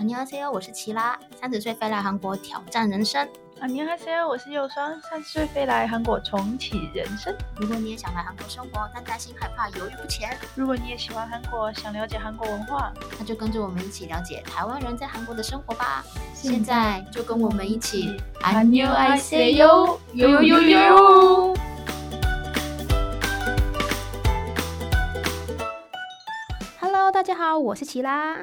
[0.00, 3.26] 안녕하세요，我是琦拉，三十岁飞来韩国挑战人生。
[3.60, 7.34] 안녕하세요，我是又酸，三十岁飞来韩国重启人生。
[7.56, 16.04] 如果你也想来韩国生活，但担心害怕犹豫不前；如果你也喜欢韩国，想了解韩国文化，那就跟着我们一起了解台湾人在韩国的生活吧。
[16.34, 21.56] 现在就跟我们一起안녕하세요，呦呦呦呦。
[26.78, 28.36] Hello，大家好，我是琦拉。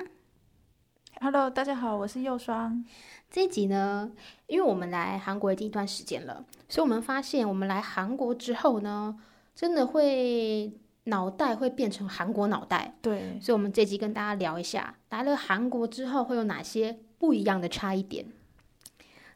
[1.20, 2.84] Hello，大家好，我是右双。
[3.28, 4.08] 这一集呢，
[4.46, 9.18] 因为我们来韩国已经一段时间了，所以我们发现我们来韩国之后呢，
[9.52, 10.72] 真的会
[11.04, 12.94] 脑袋会变成韩国脑袋。
[13.02, 18.24] 对，所以我们这集跟大家聊一下，来了韩国之后会有哪些不一样的差异点。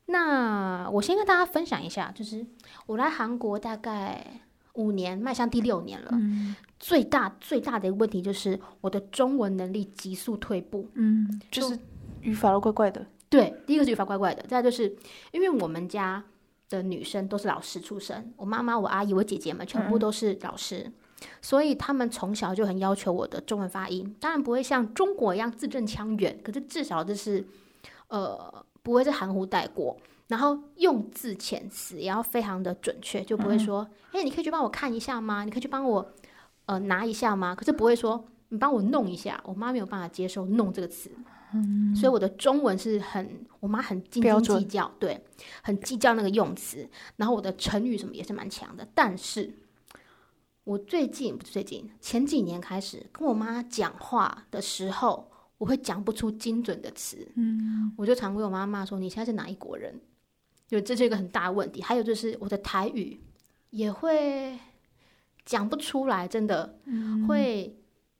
[0.06, 2.46] 那我先跟大家分享一下，就是
[2.86, 4.24] 我来韩国大概
[4.74, 6.10] 五年，迈向第六年了。
[6.12, 6.54] 嗯。
[6.78, 11.78] 最大最大的一个问题就是我的中文能力急速退步，嗯，就是
[12.22, 13.06] 语法都怪怪的。
[13.28, 14.92] 对，第一个是语法怪怪的，再就是
[15.30, 16.24] 因为我们家
[16.68, 20.92] 的女生都是老师出身，我妈妈、我阿姨、我姐姐们全部都是老师，嗯、
[21.40, 27.46] 所以他们从小就很要求我的中文发音，当然不会像中国一样字正腔圆，可是至少就是
[28.08, 28.52] 呃
[28.82, 29.96] 不会是含糊带过，
[30.32, 35.44] 然后用字遣词也要非常的准确，就不会说，哎、嗯，你可以去帮我看一下吗？
[35.44, 36.12] 你可以去帮我。
[36.64, 37.56] 呃，拿一下吗？
[37.56, 41.10] 可是不会说你帮我弄一下，我妈没有办法接受“弄”这个词，
[41.52, 45.20] 嗯，所以我的中文是很，我妈很斤斤计较，对，
[45.60, 46.88] 很计较那个用词。
[47.16, 49.52] 然后我的成语什么也是蛮强的，但是
[50.62, 60.00] 我最近不是最近前几年开始跟我妈讲话的时候，我会讲不出精准的词，嗯，我就常跟我妈骂说：“你现在是哪一国人？”
[60.80, 61.80] 就这是一个很大的问题。
[61.82, 63.20] 还有就是我的台语
[63.70, 64.58] 也会。
[65.44, 67.76] 讲不出来，真的、嗯、会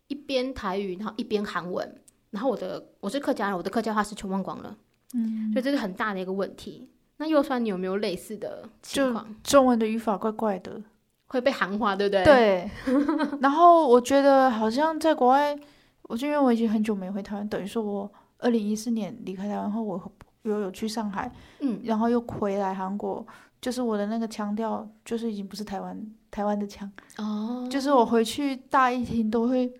[0.08, 4.76] 一边台语，然后一边韩文，然后我的我是客家人，我的客家话是全忘光了，
[5.14, 6.90] 嗯，所以这是很大的一个问题。
[7.18, 9.32] 那又算，你有没有类似的情况？
[9.44, 10.82] 中文的语法怪怪的，
[11.28, 12.24] 会被韩化，对不对？
[12.24, 12.70] 对。
[13.40, 15.56] 然后我觉得好像在国外，
[16.02, 20.12] 我就因为我已经很久没回台湾，等于说我二零一四年离开台湾后，我
[20.42, 21.30] 又有去上海，
[21.60, 23.26] 嗯，然后又回来韩国，
[23.60, 26.04] 就是我的那个腔调，就是已经不是台湾。
[26.32, 27.70] 台湾的腔哦，oh.
[27.70, 29.70] 就是我回去大一听都会，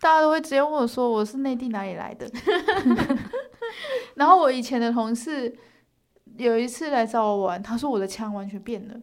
[0.00, 2.30] 大家都会直接问我说我是内地哪里来的。
[4.14, 5.52] 然后我以前的同事
[6.36, 8.94] 有一次来找我玩，他说我的腔完全变了。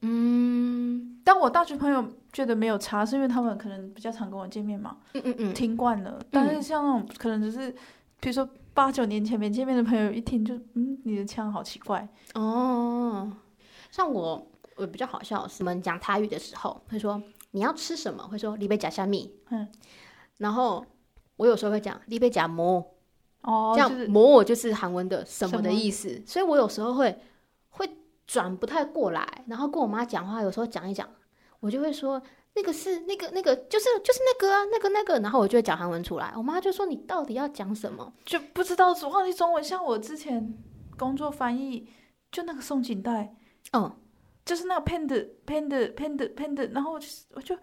[0.00, 4.96] 嗯，但我大学朋友觉得没有差，是因为他们可能比较常跟我见面嘛。
[5.14, 6.20] 嗯嗯嗯，听惯了。
[6.28, 7.72] 但是像那种可能只是，
[8.20, 13.24] 比如说八九年前没见面的朋友，一听就嗯，你的腔好奇怪哦。
[13.24, 13.32] Oh.
[13.90, 14.46] 像我。
[14.80, 17.20] 我比较好笑，我们讲台语的时候会说
[17.50, 19.68] 你要吃什么，会说你要吃什么，嗯，
[20.36, 20.86] 然后
[21.36, 22.94] 我有时候会讲你要吃么，
[23.42, 27.18] 哦，这样馍我就是韩文的什么的意思，所以我有时候会
[27.70, 27.90] 会
[28.24, 31.08] 转不太过来，然后跟我妈讲话，有时候讲一讲，
[31.58, 32.22] 我就会说
[32.58, 40.58] 那个是那个那个就是就是那个啊那个那个，然后我就会讲韩文出来，我妈就说你到底要讲什么，就不知道忘记中文，像我之前
[40.96, 41.88] 工作翻译
[42.32, 43.36] 就那个松紧带，
[43.72, 43.96] 嗯。
[44.48, 45.08] 就是那个 pend
[45.44, 47.54] pend pend pend，然后我就我就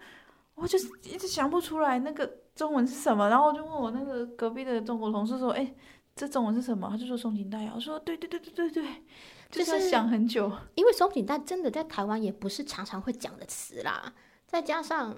[0.54, 2.24] 我就一直想不出来那个
[2.54, 5.74] 中文是什么，然后我就问我那个隔壁的中国同事说：“哎，
[6.14, 9.04] 这中文是什么？”他就说“松紧带”，我说：“对对对对对对，
[9.50, 14.14] 就是要想很久，因为松紧带真的在台湾也不是常常会讲的词啦。
[14.46, 15.14] 再加上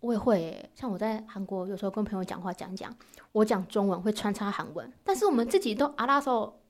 [0.00, 2.94] 我也会，像我在韩国有时候跟朋友讲话讲讲，
[3.32, 6.60] 我讲中文会穿插韩文，但是我们自己都阿拉时候，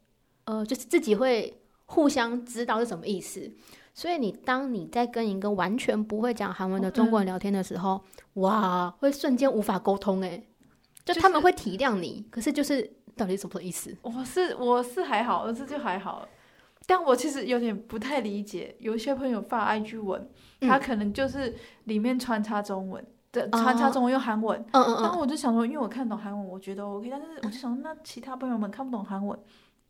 [0.44, 3.50] 呃，就是自己会互相知道是什么意思。”
[3.92, 8.00] 所以你当你在跟一个完全不会讲韩文的中国人聊天的时候，
[8.34, 10.40] 嗯、哇，会瞬间无法沟通哎，
[11.04, 13.96] 就他们会体谅你，就是、可是就是到底什么意思？
[14.02, 16.28] 我是我是还好，这就还好，
[16.88, 20.26] 但我其实有点不太理解，有些朋友发 IG 文，
[20.62, 21.54] 他可能就是
[21.84, 29.38] 里面穿插中文的，穿插中文用韩文，嗯嗯嗯，然后我就想说，因为我看懂韩文，我觉得 OK，但是我就想说，那其他朋友们看不懂韩文。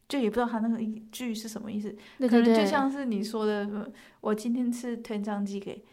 [0.09, 3.93] 就也不知道他那个一句是什么意思，对对对，可能就像是你说的，
[4.23, 5.85] 我今天吃甜酱鸡给，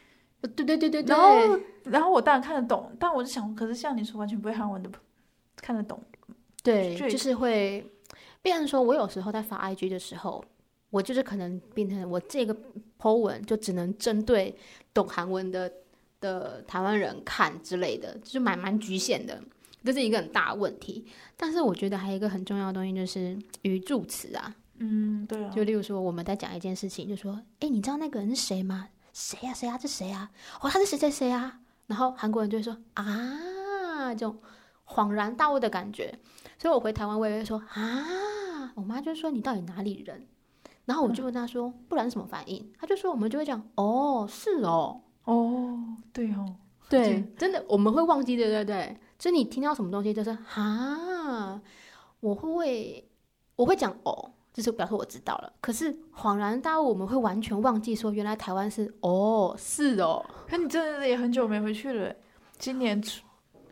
[0.56, 4.90] 对对对对，然后然后我当然看得懂，但我就想，可是像你说完全不会韩文的，
[5.58, 6.02] 看得懂，
[6.64, 7.86] 对，就是会，
[8.42, 10.42] 变成说我有时候在发 IG 的时候，
[10.90, 12.56] 我就是可能变成我这个
[13.00, 14.56] po 文就只能针对
[14.94, 15.72] 懂韩文的
[16.22, 19.42] 的台湾人看之类的，就是蛮蛮局限的。
[19.84, 21.06] 这是一个很大的问题，
[21.38, 24.56] 但是我觉得还有一个很重要的东西就是语助词啊。
[24.80, 25.52] 嗯，对啊。
[25.52, 28.90] 就例如说，我们在讲一件事情，就说：“哎，你知道那个人是谁吗？
[29.14, 29.54] 谁呀？
[29.54, 29.78] 谁呀？
[29.78, 30.32] 这谁啊？
[30.60, 34.42] 哦，他是谁谁谁啊？”然后韩国人就会说：“啊，这种
[34.88, 36.18] 恍然大悟的感觉。”
[36.58, 40.26] 所以我回台湾，我也会说：“啊。”我妈就说你到底哪里人？
[40.86, 42.72] 然后我就问他说，不然什么反应？
[42.80, 45.80] 他就说我们就会讲哦，是哦，哦，
[46.14, 46.56] 对哦，
[46.90, 48.98] 对，真的我们会忘记，对对对。
[49.18, 51.60] 就你听到什么东西，就是哈，
[52.20, 53.10] 我会
[53.56, 55.52] 我会讲哦，就是表示我知道了。
[55.62, 60.24] 可是恍然大悟，我们会完全忘记说，原来台湾是哦，是哦。
[60.48, 62.14] 可你真的也很久没回去了，
[62.58, 63.24] 今年初。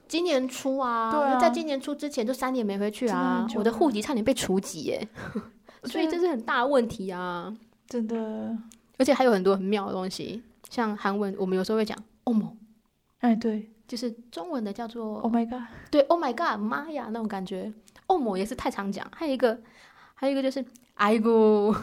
[0.07, 5.07] 今年初啊，对啊，在今年初之前就三年没回去啊，我的户籍差点被除籍耶，
[5.85, 7.55] 所以这是很大的问题啊，
[7.87, 8.57] 真的。
[8.97, 12.55] 而且还有很多很妙的东西，像韩文，我们有时候会讲“欧某”，
[13.19, 17.73] 哎，对，就是中文的叫做 “Oh my god”，对 “Oh my god”，妈呀那种感觉
[18.07, 19.05] ，“哦某”也是太常讲。
[19.13, 19.59] 还有一个，
[20.13, 20.63] 还有一个就是
[20.95, 21.75] “哎姑”，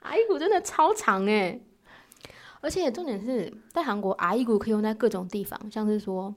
[0.00, 1.60] 哎姑真的超长哎，
[2.60, 6.34] 而且重点是在韩国，“哎姑”可以用在各种地方，像是说。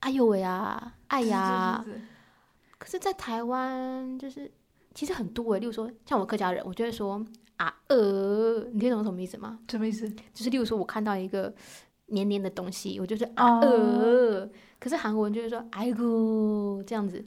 [0.00, 1.84] 哎呦喂啊，哎呀！
[2.78, 4.48] 可是，在台湾就是
[4.96, 7.22] 其实很多诶，例如说，像我客家人，我就会说
[7.58, 9.60] 啊呃，你听懂什么意思吗？
[9.70, 10.08] 什么意思？
[10.08, 11.54] 就是例如说，我看到一个
[12.06, 14.40] 黏黏的东西，我就是啊呃。
[14.40, 14.48] Oh.
[14.80, 17.22] 可是韩国人就会说哎姑这样子。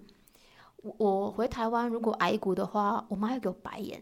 [0.82, 4.02] 我回台湾如果挨骨的话，我妈会给我白眼，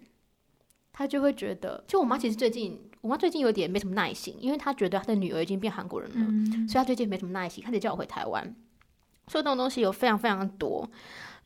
[0.93, 2.81] 她就会觉得，就我妈其实最近。
[3.01, 8.43] 我妈最近有点没什么耐心，因为她觉得她的女儿已经变韩国人了，嗯、所以她最近没什么耐心，她得叫我回台湾。
[9.27, 10.89] 所以这种东西有非常非常多，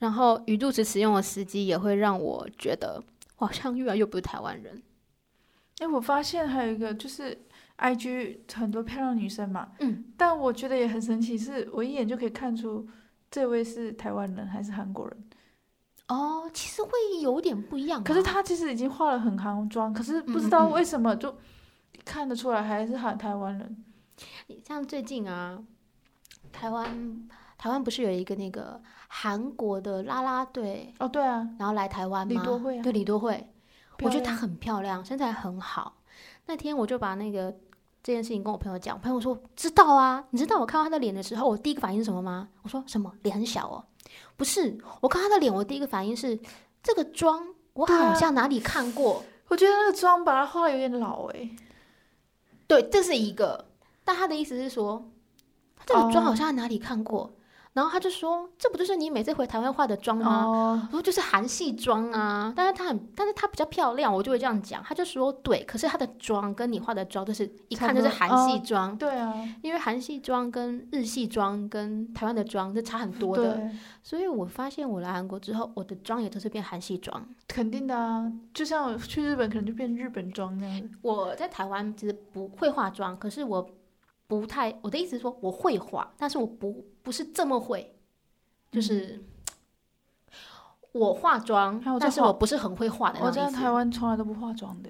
[0.01, 2.99] 然后鱼肚词使用的时机也会让我觉得
[3.37, 4.81] 我好像越来越不是台湾人。
[5.77, 7.37] 哎，我发现还有一个就是
[7.77, 12.87] ，IG 很多漂亮女生嘛，嗯，但我觉得也很神奇，是我一眼就可以看出
[13.29, 15.29] 这位是台湾人还是韩国人。
[16.07, 16.89] 哦，其实会
[17.21, 18.03] 有点不一样。
[18.03, 21.37] 可是她其实已经化了很韩妆，可是不知道为什么就
[22.03, 23.85] 看得出来还是韩台湾人。
[24.67, 25.63] 像最近啊，
[26.51, 28.81] 台湾台湾不是有一个那个
[29.13, 32.33] 韩国的啦啦队哦，对啊，然后来台湾吗？
[32.33, 33.45] 李多惠啊，对李多惠，
[33.99, 35.97] 我觉得她很漂亮，身材很好。
[36.45, 37.51] 那天我就把那个
[38.01, 42.47] 这件事情跟我朋友讲，我朋友说知道啊，你知道我看到她的脸的时候，我第一个反应是什么吗？
[42.61, 43.13] 我说什么？
[43.23, 43.83] 脸很小哦。
[44.37, 46.39] 不是，我看她的脸，我第一个反应是
[46.81, 49.15] 这个妆，我好像哪里看过。
[49.15, 51.55] 啊、我觉得那个妆把她画的有点老哎、欸。
[52.65, 53.65] 对，这是一个。
[54.05, 55.05] 但他的意思是说，
[55.85, 57.19] 这个妆好像在哪里看过。
[57.19, 57.29] Oh.
[57.73, 60.45] 然后他就说：“这不就是你每次回台湾化的妆吗？”
[60.91, 64.83] 我说：“就是韩系妆啊。”但是她很，但是她比较漂亮，我就会这样讲。
[64.83, 73.61] 他就说：“对，可是她的妆跟你化的妆，就是一看就是韩系妆。”对啊，因为韩系妆跟日系妆跟台湾的妆是差很多的。
[74.03, 77.25] 所以我发现我来韩国之后，我的妆也都是变韩系妆。
[77.47, 80.89] 肯定的啊，就像去日本，可能就变日本妆那样。
[81.01, 83.65] 我在台湾其实不会化妆，可是我。
[84.27, 87.95] 不太，我的意思是说我会化，但是我不不是这么会，
[88.71, 90.33] 就是、嗯、
[90.91, 93.19] 我化妆，但是我不是很会化的。
[93.21, 94.89] 我在台湾从来都不化妆的，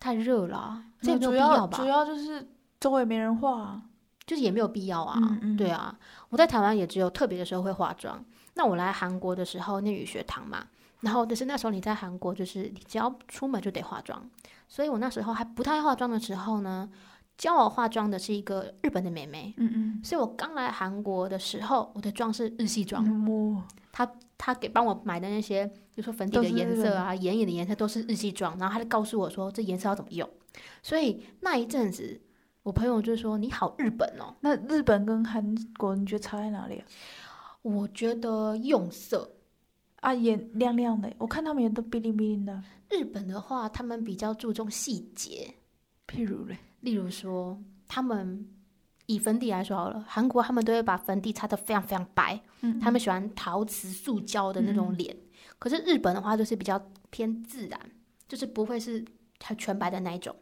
[0.00, 2.48] 太热了、啊，这主要吧主要就是
[2.80, 3.80] 周围没人化，
[4.26, 5.18] 就是也没有必要啊。
[5.20, 5.96] 嗯嗯对啊，
[6.30, 8.24] 我在台湾也只有特别的时候会化妆。
[8.54, 10.66] 那我来韩国的时候，念语学堂嘛，
[11.00, 14.28] 然后但是那时候你在韩国就是你只要出门就得化妆，
[14.68, 16.90] 所以我那时候还不太化妆的时候呢。
[17.42, 23.04] 教我化妆的是一个日本的妹妹，嗯嗯，所以我刚来韩国的时候，我的妆是日系妆。
[23.04, 24.08] 嗯、她
[24.38, 30.30] 她给帮我买的那些，比如说粉底的颜色啊、眼影的颜色都是日系妆，然后她就告诉我说这颜色要怎么用。
[30.84, 32.20] 所以那一阵子，
[32.62, 34.32] 我朋友就说你好日本哦。
[34.38, 36.86] 那日本跟韩国你觉得差在哪里啊？
[37.62, 39.28] 我觉得用色
[39.96, 42.62] 啊，眼亮亮的，我看他们也都 bling bling 的。
[42.88, 45.52] 日本的话，他们比较注重细节，
[46.06, 46.56] 譬如嘞。
[46.82, 48.48] 例如说，他们
[49.06, 55.12] 以粉底来说好了，韩国他们都会把粉底擦得非常非常白，嗯，他们喜欢陶瓷、塑胶的那种脸。
[55.14, 55.20] 嗯、
[55.58, 57.80] 可是日本的话，就是比较偏自然，
[58.28, 59.04] 就是不会是
[59.38, 60.34] 它全白的那一种，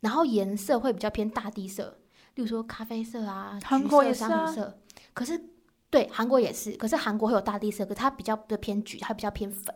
[0.00, 1.98] 然后颜色会比较偏大地色，
[2.34, 4.78] 例如说咖啡色啊，韩国也是啊，橘色。
[5.14, 5.40] 可是
[5.88, 9.74] 对，韩国也是，可是韩国会有大地色，可是它比较的偏橘，它比较偏粉，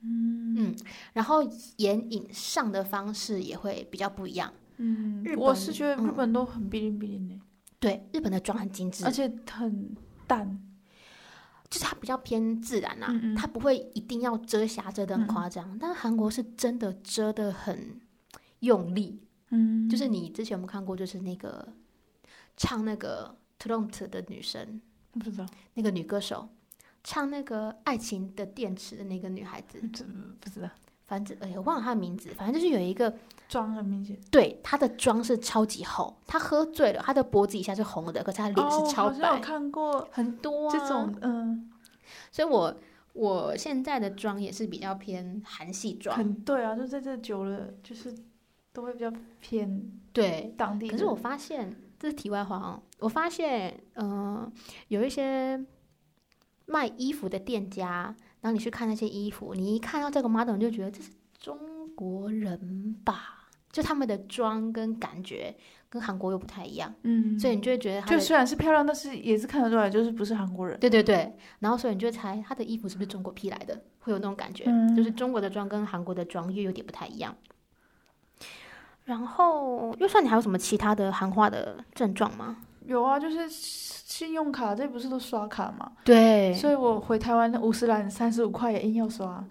[0.00, 0.76] 嗯嗯，
[1.12, 1.42] 然后
[1.76, 4.52] 眼影上的方式也会比较不一样。
[4.82, 7.40] 嗯，我是觉得日本都很 bling bling 的，
[7.78, 9.94] 对，日本的妆很精致，而且很
[10.26, 10.60] 淡，
[11.70, 13.34] 就是它比较偏自然啊，嗯嗯。
[13.36, 18.00] 它不会一定要遮瑕遮的很夸张，嗯、但韩国是真的遮的很
[18.60, 21.68] 用力，嗯，就是你之前有没有看过，就是那个
[22.56, 24.80] 唱那个 Tront 的女生，
[25.12, 26.48] 不知道那个女歌手
[27.04, 29.80] 唱那个爱情的电池的那个女孩子，
[30.40, 30.68] 不知道。
[31.04, 32.30] 反正哎呀，我忘了她的名字。
[32.34, 33.14] 反正就是有一个
[33.52, 36.18] 妆很明显，对，他的妆是超级厚。
[36.26, 39.10] 他喝醉了，他的脖子以下是红的，可是他脸是超白。
[39.10, 41.70] 哦、好像有看过很多、啊、这种，嗯。
[42.30, 42.74] 所以我
[43.12, 46.16] 我现在的妆也是比较偏韩系妆。
[46.16, 48.14] 很对啊，就在这久了，就是
[48.72, 49.82] 都会比较偏
[50.14, 50.88] 对当地。
[50.88, 54.52] 可是我发现，这是题外话哦，我发现，嗯、呃，
[54.88, 55.62] 有一些
[56.64, 61.58] 卖衣服的店家，然后你去看那些衣服，你一看到这个 model，你就觉得这是中
[61.94, 63.40] 国人吧？
[63.72, 65.52] 就他们的妆跟感觉
[65.88, 70.78] 跟韩国又不太一样，嗯，所以你就会觉得，就虽然是漂亮，但是也是看得出来就是不是韩国人。
[70.78, 77.34] 对对对，然后所以你就猜他的衣服是不是中国批来的，会有那种感觉，嗯、就是中国的妆跟韩国的妆又有点不太一样。
[79.04, 82.58] 然后，又算你还有什么其他的韩化的症状吗？
[82.86, 85.92] 有啊，就是信用卡这不是都刷卡吗？
[86.04, 89.44] 对，所以我回台湾五十岚三十五块也硬要刷。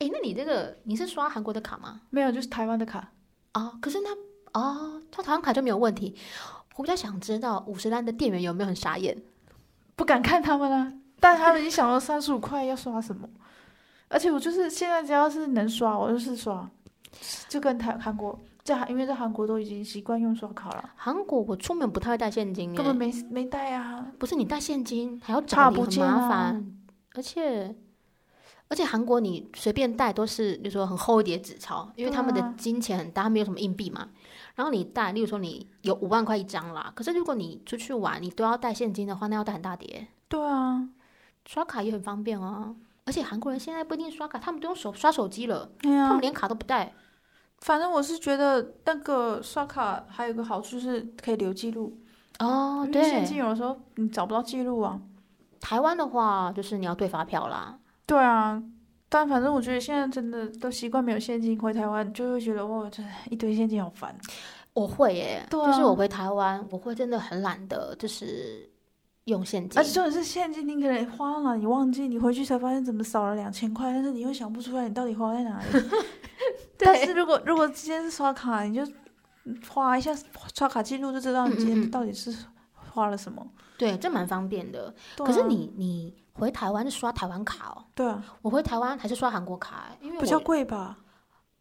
[0.00, 2.02] 哎，那你这个你是刷韩国的卡吗？
[2.10, 3.10] 没有，就是台湾的卡。
[3.52, 4.10] 啊、哦，可是他
[4.52, 6.16] 啊、哦，他台湾卡就没有问题。
[6.76, 9.20] 我比较想知道五十单的店员有没有很傻眼，
[9.96, 10.92] 不敢看他们啊。
[11.18, 13.28] 但他们已经想到三十五块要刷什么，
[14.08, 16.66] 而且我就是现在只要是能刷，我就是刷，
[17.48, 20.90] 就跟台韩国在韩，因为在韩国都已经习惯用刷卡了。
[20.96, 24.06] 韩国我出门不太会带现金，根本没没带啊。
[24.18, 26.64] 不是你带现金还要找你很麻烦，啊、
[27.14, 27.76] 而且。
[28.70, 34.08] 而且韩国你随便带都是，比如说很厚一叠纸钞，因为他们的金钱很大，没有什么硬币嘛。
[34.54, 40.06] 然后你带，例如说你有五万块一张啦，可是如果你出去玩，你都要带现金的话，那要带很大叠。
[40.28, 40.88] 对啊，
[41.46, 42.74] 刷卡也很方便啊。
[43.06, 46.94] 而且韩国人现在不一定刷卡，他们都用手刷手机了，啊，他们连卡都不带。
[47.62, 51.98] 反正我是觉得那个刷卡还有个好处是可以留记录
[52.38, 52.88] 哦。
[52.92, 55.00] 对，现金有的时候你找不到记录啊。
[55.60, 57.76] 台湾的话就是你要对发票啦。
[58.10, 58.60] 对啊，
[59.08, 63.00] 但反正我觉得现在真的都习惯没有现金，回台湾就会觉得哇，这
[63.30, 64.12] 一堆现金好烦。
[64.72, 68.68] 我会耶，对啊，就是我回台湾，我会真的很懒得，就是
[69.26, 69.78] 用现金。
[69.78, 75.66] 而且重点是现金，你可能花了，你忘记，你回去才发现怎么少了两千块，但是你又想不出来你到底花在哪里。
[76.76, 78.82] 但是如果如果今天是刷卡，你就
[79.68, 80.10] 花一下
[80.52, 82.34] 刷卡记录就知道你今天到底是
[82.74, 83.40] 花了什么。
[83.40, 84.92] 嗯嗯对，这蛮方便的。
[85.18, 87.84] 啊、可是你你回台湾是刷台湾卡哦？
[87.94, 90.98] 对啊，我回台湾还是刷韩国卡，因为比较贵吧？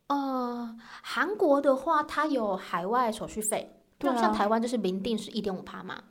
[0.08, 6.02] 呃，韩国的话它有海外手续费，对、啊，像台湾就是明定是一点五趴嘛。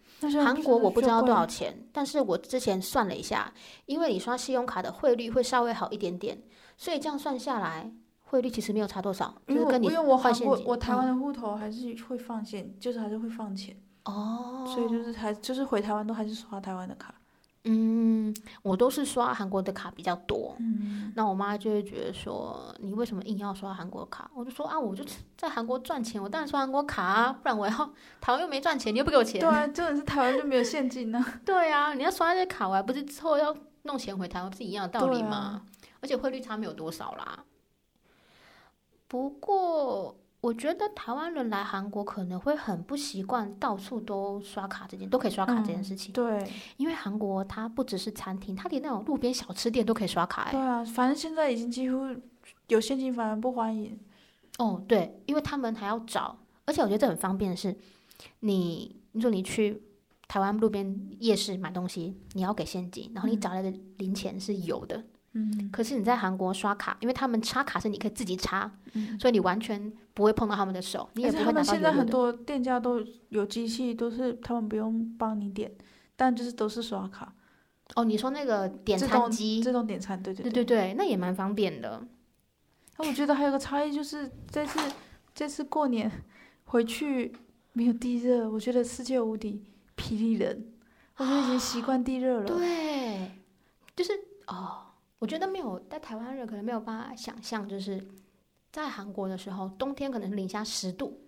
[0.44, 3.52] 韩国我不知道多少钱，但是我之前算了一下，
[3.86, 6.40] 因为你刷信用卡的汇率会稍微好一点点，
[6.76, 9.32] 所以这样算下来汇率其实没有差多少。
[9.46, 13.76] 就是跟你因为我韩国我台湾的户头还是会放现，嗯、就是还是会放钱。
[14.04, 17.14] 哦，所以就是还就是回台湾都还是刷台湾的卡，
[17.64, 24.30] 嗯，我都是刷韩国的卡比较多，嗯，那我妈就会觉得说，你为什么硬要刷韩国卡？
[24.34, 25.04] 我就说啊，我就
[25.36, 35.36] 在韩国赚钱，我当然刷韩国卡啊，不然我要台湾又没赚钱，你又不给我钱，对啊，真的是台湾就没有现金呢，对啊，你要刷那些卡，我还不是之后要弄钱回台湾，不是一样的道理吗？
[35.36, 35.62] 啊、
[36.00, 37.44] 而且汇率差没有多少啦，
[39.08, 40.16] 不过。
[40.48, 46.10] 我觉得台湾人来韩国可能会很不习惯到处都刷卡这件都可以刷卡这件事情。
[46.10, 50.52] 嗯、对，因为韩国它不只是餐厅，它连那种路边小吃店都可以刷卡、欸。
[50.52, 52.16] 对啊，反正现在已经几乎
[52.68, 53.98] 有现金反而不欢迎。
[54.58, 57.76] 哦，对，因为他们还要找，而且我觉得这很方便的是，
[58.40, 59.82] 你你说你去
[60.28, 64.96] 台湾路边夜市买东西，你要给现金，然后你找来的零钱是有的。
[64.96, 71.62] 嗯嗯，可是你在韩国刷卡，因为他们插卡是你可以自己插，嗯、所以你完全不会碰到他们的手，你也不会拿到的。
[71.62, 75.72] 现在很多店家都有机器，都是他们不用帮你点，
[76.16, 77.32] 但就是都是刷卡。
[77.94, 82.04] 哦，你说那个点餐机，自动点餐，对对对对对，那也蛮方便的。
[82.96, 84.80] 那我觉得还有个差异就是这次
[85.32, 86.10] 这次过年
[86.66, 87.32] 回去
[87.74, 89.62] 没有地热，我觉得世界无敌
[89.96, 90.72] 霹雳人，
[91.18, 92.46] 我就已经习惯地热了。
[92.58, 93.38] 对，
[93.94, 94.10] 就是
[94.48, 94.86] 哦。
[95.20, 98.00] 我觉得没有在台湾热可能没有办法想象，就是
[98.78, 101.20] 在韩国的时候，冬天可能是零下十度，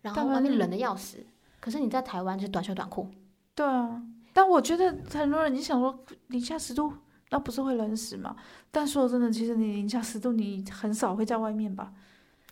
[0.00, 1.18] 然后外面冷的要死。
[1.60, 3.06] 可是你在台湾就是短袖短裤。
[3.54, 6.90] 对啊，但我觉得很多人你想说零下十度，
[7.28, 8.34] 那不是会冷死吗？
[8.70, 11.92] 但说真的，其实你零下十度，你很少会在外面吧？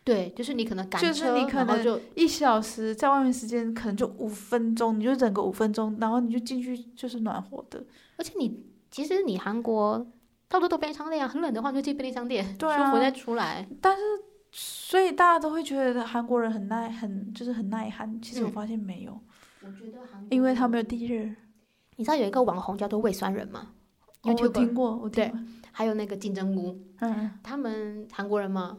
[0.04, 7.82] 对，就是你可能赶车，就是你可能就一小时在外面时间可能就五分钟，你就整个五分钟，然后你就进去就是暖和的。
[8.18, 10.06] 而且你其实你韩国。
[10.49, 13.66] 到处都便利商店啊，很冷的话就进便利商店，对啊，舒服再出来。
[13.80, 14.02] 但是，
[14.52, 18.21] 所以大家都会觉得韩国人很耐，很就是很耐寒。
[18.21, 19.18] 其实我发现没有，
[19.62, 21.25] 我觉得韩国，因为他没有地热。
[21.97, 23.68] 你知道有一个网红叫做胃酸人吗？
[24.23, 25.32] 我听过，我对。
[25.75, 28.76] 还有那个金针菇，嗯，他们韩国人嘛，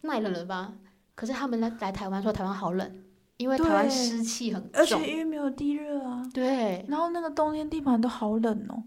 [0.00, 0.72] 耐冷了吧？
[1.14, 3.04] 可是他们来来台湾说台湾好冷，
[3.36, 6.22] 因为台湾湿气很重，而且因为没有地热啊。
[6.32, 6.86] 对。
[6.88, 8.82] 然后那个冬天地板都好冷哦。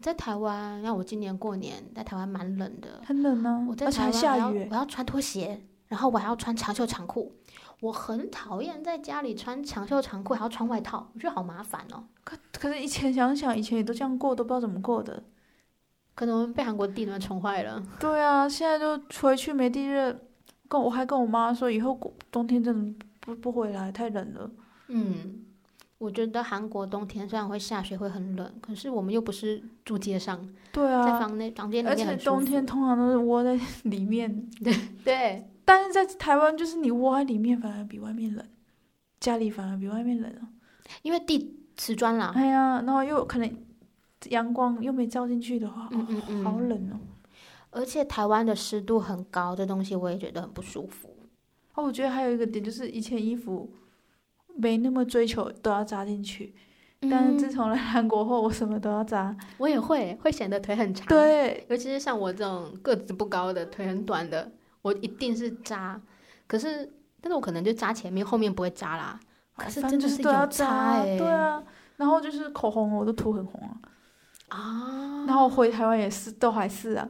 [0.00, 3.66] 在台湾，像我今年过年在台湾蛮冷的，很冷啊。
[3.68, 7.34] 我在台湾下雨，我要穿拖鞋，然后我还要穿长袖长裤。
[7.80, 12.04] 我很讨厌在家里穿长袖长裤还要穿外套，我觉得好麻烦哦。
[12.24, 15.22] 可可是以前想想，以前也都这样过，都不知道怎么过的。
[16.14, 17.80] 可能被韩国地暖宠坏了。
[18.00, 20.16] 对啊，现在就回去没地热，
[20.68, 21.96] 跟我还跟我妈说，以后
[22.32, 24.50] 冬天真的不不回来，太冷了。
[24.88, 25.44] 嗯，
[25.98, 30.48] 我觉得韩国冬天虽然会下雪会很冷，可是我们又不是住街上。
[30.72, 31.04] 对啊。
[31.04, 31.90] 在房内房间里面。
[31.90, 34.48] 而且冬天通常都是窝在里面。
[34.62, 34.72] 对
[35.04, 35.50] 对。
[35.64, 38.46] 但是在台湾，就是你窝在里面反而比外面冷，
[39.20, 40.48] 家里反而比外面冷啊，
[41.02, 42.32] 因为地瓷砖啦。
[42.34, 43.56] 哎呀，然后又可能
[44.30, 47.00] 阳光又没照进去的话，嗯嗯嗯，好冷哦。
[47.70, 51.14] 而且台湾的湿度很高，这东西我也觉得很不舒服。
[51.74, 53.70] 哦，我觉得还有一个点就是以前衣服
[54.58, 56.54] 没那么追求都要扎进去，
[57.00, 59.34] 嗯、但是自从来韩国后，我什么都要扎。
[59.56, 61.06] 我也会，会显得腿很长。
[61.06, 64.50] 对，尤其是像我这种个子不高的，腿很短的。
[64.82, 66.00] 我一定是扎，
[66.46, 69.18] 可是，但是我可能就扎前面，后面不会扎啦。
[69.56, 71.62] 可是真的是要扎哎，对啊。
[71.96, 73.78] 然后就是口红，我都涂很红啊。
[74.56, 75.24] 啊。
[75.26, 77.08] 然后回台湾也是，都还是啊。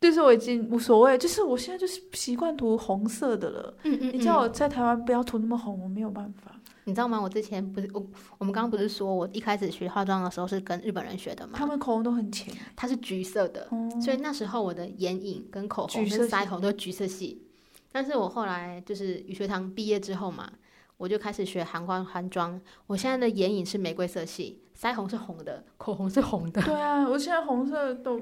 [0.00, 3.74] 就是我已经无所谓，就是我现在就是习惯涂红色的了。
[3.82, 4.12] 嗯嗯，嗯。
[4.14, 6.51] 你叫我在台湾不要涂那么红，我没有办法。
[6.84, 7.20] 你知道吗？
[7.20, 8.04] 我之前不是我，
[8.38, 11.52] 我们刚刚不是说我一开始学化妆的时候是跟日本人学的吗？
[11.54, 17.46] 他们口红都很浅，它是橘色的，嗯、所以那时候我的眼影跟口红跟腮红都是橘色系。
[17.92, 20.50] 但是我后来就是语学堂毕业之后嘛，
[20.96, 22.60] 我就开始学韩国韩妆。
[22.86, 26.60] 我现在的眼影是玫瑰色系，腮红是红的，口红是红的。
[26.62, 28.20] 对啊， 我现在红色都，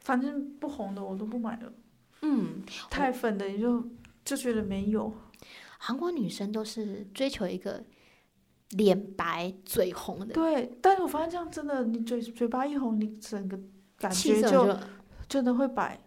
[0.00, 1.72] 反正不红的我都不买了。
[2.20, 3.82] 嗯，太粉的也就
[4.22, 5.12] 就觉得没有。
[5.78, 7.82] 韩国女生都是追求一个。
[8.72, 13.58] 脸白嘴红的，对，但是我发现这样真的，你嘴嘴巴一红，你整个
[13.98, 14.76] 感觉就
[15.28, 15.98] 真的会白。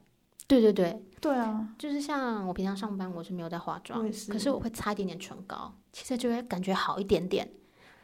[0.48, 7.50] 对对对，对啊，就是像我平常上班，我是没有在化妆，是可是我会擦一点点唇膏，气色就会感觉好一点点。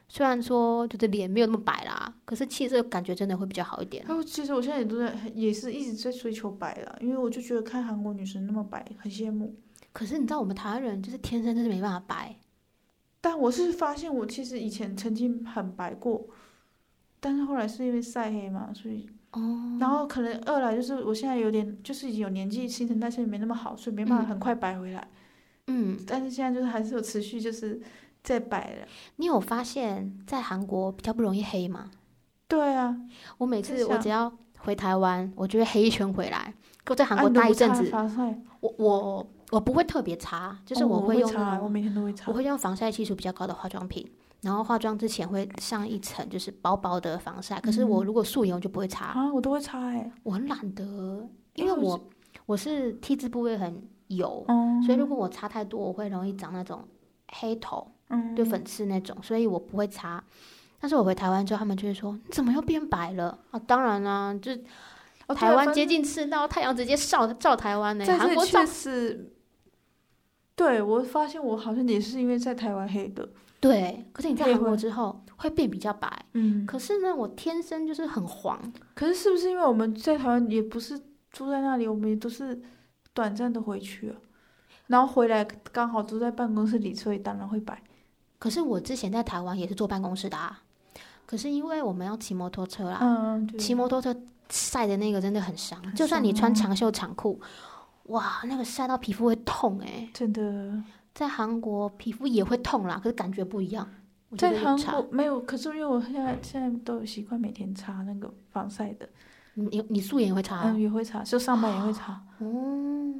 [0.09, 4.03] 虽然说就是脸没有那么白啦，可是气色感觉真的会比较好一点。
[4.25, 9.55] 其实我现在也都在，也是一直在追求白啦，因为我就觉得看韩国女生那么白，很羡慕。
[9.93, 12.35] 可是你知道我们台湾人就是天生就是没办法白。
[13.23, 16.25] 但我是发现，我其实以前曾经很白过，
[17.19, 25.07] 但是后来是因为晒黑嘛，所以，哦，然后可能二来就是我现在有点，就是已经有年纪，新陈代谢没那么好，所以没办法很快白回来，
[25.67, 27.79] 嗯，但是现在就是还是有持续就是
[28.23, 28.87] 在白了。
[29.17, 31.91] 你有发现，在韩国比较不容易黑吗？
[32.47, 32.99] 对啊，
[33.37, 36.53] 我每次我只要回台湾，我就会黑一圈回来。
[36.87, 38.11] 我在韩国待一阵子，啊、
[38.61, 39.27] 我我。
[39.51, 42.31] 我不会特别擦，就是我会用，哦、我，会我每天都会擦。
[42.31, 44.09] 我会用防晒系数比较高的化妆品，
[44.39, 47.59] 然后化妆之前会上一层就是薄薄的防晒。
[47.59, 49.07] 嗯、可是我如果素颜，我就不会擦。
[49.07, 50.83] 啊，我都会擦哎、欸，我很懒得，
[51.55, 51.99] 因为我
[52.45, 56.87] 我是 T 字部位很油，嗯、所以如果我擦太多，我会容易长那种
[57.33, 60.23] 黑头，嗯，就粉刺那种，所以我不会擦。
[60.79, 63.37] 但是我回台湾之后，他们就会说你怎么又变白了？
[63.51, 64.55] 啊，当然啦、啊，就
[65.35, 68.17] 台湾接近赤道，太阳直接照照台湾呢、欸。
[68.17, 69.33] 韩国照是。
[70.55, 73.27] 对，我发现我好像也是因为在台湾黑的。
[73.59, 76.25] 对，可是你在韩国之后会变比较白。
[76.33, 78.59] 嗯，可是呢，我天生就是很黄。
[78.95, 80.99] 可是是不是因为我们在台湾也不是
[81.31, 82.59] 住在那里，我们也都是
[83.13, 84.15] 短暂的回去啊，
[84.87, 87.83] 然后回来刚好都在办公室里，所以当然会白。
[88.39, 90.63] 可是我之前在台湾也是坐办公室的啊，
[91.27, 94.15] 可是因为我们要骑摩托车啦，嗯，骑摩托车
[94.49, 97.39] 晒的那个真的很伤，很伤，就算你穿长袖长裤。
[98.11, 100.09] 哇，那个晒到皮肤会痛哎、欸！
[100.13, 103.87] 真的，在韩国皮肤也会痛啦，可是感觉不一样。
[104.37, 109.07] 在韩国没有，可是因为我现在现在都有习惯每天擦那个防晒的。
[109.55, 110.61] 你你素颜也会擦？
[110.63, 112.13] 嗯，也会擦，就上班也会擦。
[112.39, 113.11] 哦，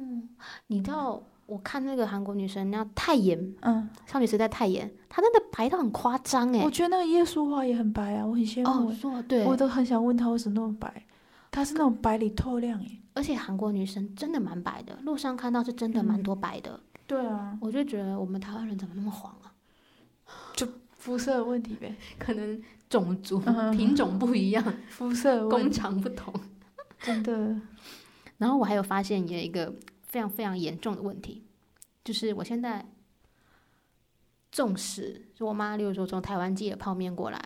[0.68, 6.62] 你知道我看那个韩国女生那泰妍，嗯，少女时代泰妍，她真的白到很夸张哎！
[6.64, 8.88] 我觉得那个叶舒华也很白啊，我很羡慕。
[9.10, 11.04] 哦，对，我都很想问她为什么那么白。
[11.52, 12.98] 她是那种白里透亮耶。
[13.14, 16.72] 而且韩国女生真的蛮白的，路上看到是真的蛮多白的。
[16.72, 19.52] 嗯、对啊，我就觉得我们台湾人怎么那么黄啊？
[20.56, 23.38] 就肤色问题呗，可能种族
[23.70, 26.32] 品种不一样，肤色工厂不同，
[27.00, 27.54] 真的。
[28.38, 31.44] 然后我还有发现有一个非常非常严重的问题，
[32.02, 32.90] 就是我现在
[34.50, 37.38] 纵使就我妈，例如说从台湾寄的泡面过来，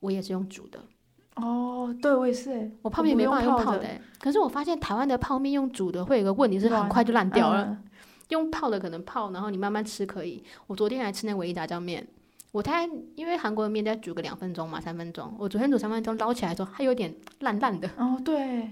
[0.00, 0.82] 我也是用煮的。
[1.36, 3.88] 哦，对，我也是诶，我泡面没办法用泡的，
[4.20, 7.84] 可是我发现台湾的泡面用煮的会有个问题是很快就烂掉了，嗯、
[8.28, 10.44] 用泡的可能泡，然后你慢慢吃可以。
[10.66, 12.06] 我昨天还吃那唯一炸酱面，
[12.52, 15.34] 我太因为韩国的面再煮个两分钟嘛，三分钟。
[15.38, 17.88] 我昨天煮三分钟，捞起来的时候它有点烂烂的。
[17.96, 18.70] 哦，对。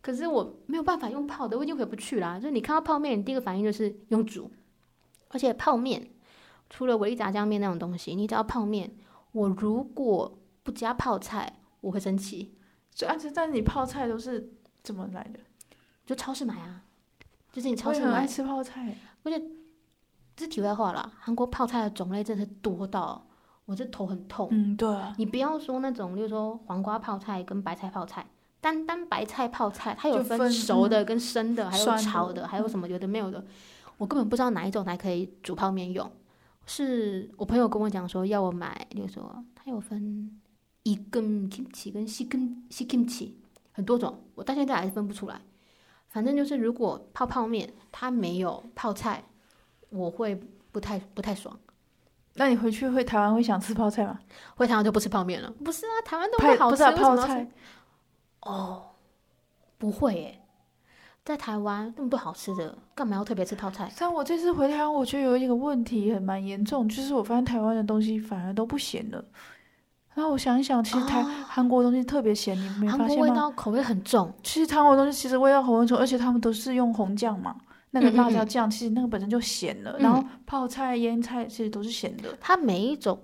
[0.00, 2.38] 可是我没有办法用泡的，我已经回不去啦。
[2.38, 4.48] 就是你看到泡面，你第一个反应就是用煮。
[5.30, 6.08] 而且泡面，
[6.70, 8.92] 除了唯一炸酱面那种东西，你只要泡面，
[9.32, 11.52] 我如果不加泡菜，
[11.86, 12.56] 我会生气。
[12.92, 15.38] 就而且但是你泡菜都是怎么来的？
[16.04, 16.82] 就超市买啊。
[17.52, 18.06] 就是你超市买。
[18.06, 18.96] 我很爱吃泡菜。
[19.22, 19.40] 而且
[20.34, 23.26] 这是题外话了，韩国泡菜的种类真的是多到
[23.64, 24.48] 我这头很痛。
[24.50, 24.88] 嗯，对。
[25.16, 28.26] 你不要说那种，就是说黄瓜泡菜跟白菜泡菜。
[28.60, 33.44] 单单白菜泡菜，它有分熟的跟生的，还有炒的，还有什么有的没有的，
[33.96, 36.10] 我根本不知道哪一种才可以煮泡面用。
[36.64, 40.40] 是我朋友跟我讲说要我买，比如说它有分
[40.86, 43.32] 一根 kimchi 跟西根西 kimchi
[43.72, 45.40] 很多种，我到现在还是分不出来。
[46.06, 49.24] 反正就是如果泡泡面它没有泡菜，
[49.90, 51.58] 我会不太不太爽。
[52.34, 54.20] 那你回去回台湾会想吃泡菜吗？
[54.54, 55.52] 回台湾就不吃泡面了。
[55.64, 57.50] 不是啊，台湾都会好吃泡菜。
[58.42, 58.90] 哦，
[59.78, 60.40] 不会耶，
[61.24, 63.90] 在台湾那么多好吃的，干嘛要特别吃泡菜？
[63.90, 69.24] 像我这次回台湾，我觉得有一个问题很蛮严重，就是我发现台湾的东西反而都不咸了。
[70.16, 73.06] 然后我想一想，其实台、哦、韩国的东西特别咸，你没发现吗？
[73.06, 74.32] 韩国味道口味很重。
[74.42, 77.54] 其实韩国东西其实味道口味重，而且他们都是用红酱嘛，
[77.90, 79.96] 那个辣椒酱，其实那个本身就咸了。
[79.98, 82.36] 然后泡菜、腌菜其实都是咸的。
[82.40, 83.20] 它每一种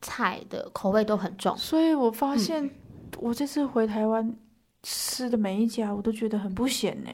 [0.00, 2.68] 菜的口味都很重，所以我发现
[3.18, 4.34] 我这次回台湾。
[4.82, 7.10] 吃的每一家我都觉得很不咸呢。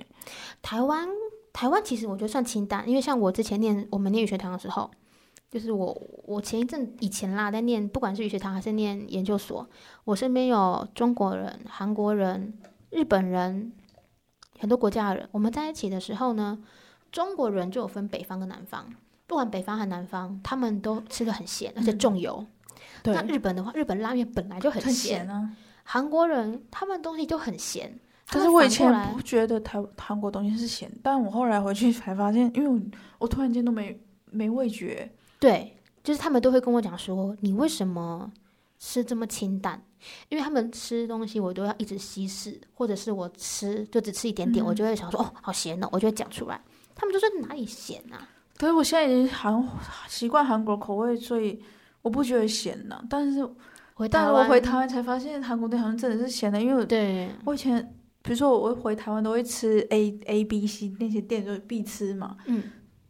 [0.62, 1.04] 台湾
[1.52, 4.88] 台湾其实我觉得算清淡，因为像我之前念我们念语学堂的时候，
[5.56, 9.66] 就是我我前一阵以前啦在念，不管是语学堂还是念研究所，
[10.04, 12.52] 我身边有中国人、韩国人、
[12.90, 13.72] 日本人，
[14.58, 15.26] 很多国家的人。
[15.32, 16.58] 我们在一起的时候呢，
[17.10, 18.86] 中国人就有分北方跟南方，
[19.26, 22.44] 不管北方还南方，他们都吃的很咸，而且重油。
[22.44, 25.50] 嗯、对，那日本的话，日本拉面本来就很咸啊。
[25.84, 32.78] 韩国人他们东西就很咸，可是我以前不觉得台韩国东西是咸，但我后来回去才发现，因为我，
[33.20, 35.10] 我突然间都没没味觉。
[35.46, 38.32] 对，就是他们都会跟我讲说，你为什么
[38.78, 39.80] 吃这么清淡？
[40.28, 46.60] 因为他们吃东西我都要一直稀释，或者是我吃就只吃一点点，嗯、我就会想说哦，好咸哦，我就会讲出来。
[46.94, 48.28] 他们就说哪里咸啊？
[48.56, 49.68] 可是我现在已经韩
[50.08, 51.62] 习惯韩国口味，所以
[52.02, 53.48] 我不觉得咸了，但是。
[54.10, 57.82] 但是我回台湾才发现，韩国店好像真的是咸的，因为我对我以前，
[58.20, 62.62] 比如说我回台湾都会吃 A A B C 那些店就必吃嘛，嗯，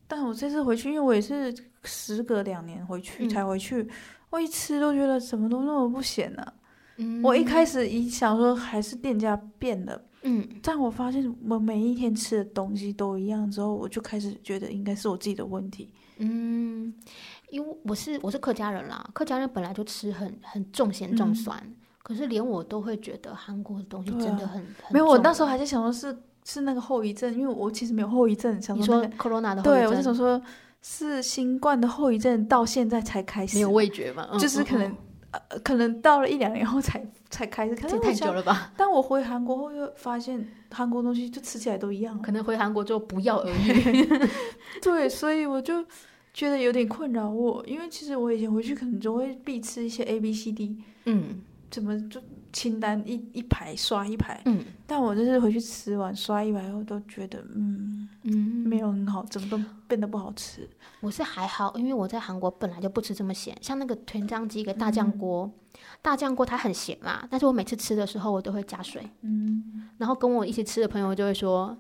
[0.07, 3.91] 但我这次回去，因为我也是时隔两年回去才回去，嗯、
[4.31, 6.53] 我一吃都觉得怎么都那么不咸呢、啊。
[6.99, 16.95] 嗯，我一开始一想说还是店家变了，嗯，但我发现我每一天吃的东西都一样之后，我就开始觉得应该是我自己的问题，嗯。
[17.49, 25.07] 因为我是我是客家人啦，客家人本来就吃很很重咸重酸，嗯，可是连我都会觉得韩国的东西真的很，啊、很没有。
[25.07, 30.41] 我那时候还在想说是是那个后遗症，因为我其实没有后遗症，想说那个 Corona 的后遗症，对，我就想说
[30.81, 34.97] 是新冠的后遗症，到现在才开始没有味觉嘛，嗯，就是可能，嗯
[35.33, 38.73] 呃、可能到了一两年后才才开始，可能太久了吧。
[38.77, 44.09] 但我回韩国后又发现韩国东西就吃起来都一样，可能回韩国就不药而愈。
[44.81, 45.85] 对，所以我就。
[46.37, 52.21] 觉得有点困扰我，因为其实我以前回去可能就会必吃一些 A B C D，嗯，怎么就
[52.57, 58.35] 清单一一排刷一排，嗯，但我就是回去吃完刷一排后都觉得，嗯嗯，
[58.67, 60.67] 没有很好，怎么都变得不好吃。
[61.03, 71.77] 我是还好，因为我在韩国本来就不吃这么咸，像那个豚酱鸡一个大酱锅，嗯、大酱锅它很咸嘛，但是我每次吃的时候我都会加水，嗯，然后跟我一起吃的朋友就会说。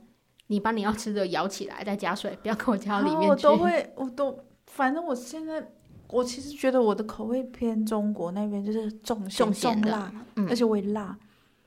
[0.48, 3.28] 你把你要吃的舀起来，再加水，不要跟我加到里面去。
[3.28, 5.60] 我都会，我都，反正我现在，
[6.08, 11.16] 我其实觉得我的口味偏中国那边，就是重咸重辣，嗯，而且我也辣。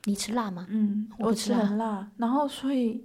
[0.04, 0.66] 你吃辣吗？
[0.70, 2.08] 嗯，我吃很辣。
[2.16, 3.04] 然后所以，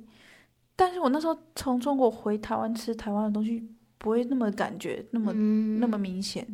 [0.76, 3.68] 但是我那时候从中国回台湾吃台湾的东西，
[3.98, 6.48] 不会那么感觉那么、嗯、那么明显。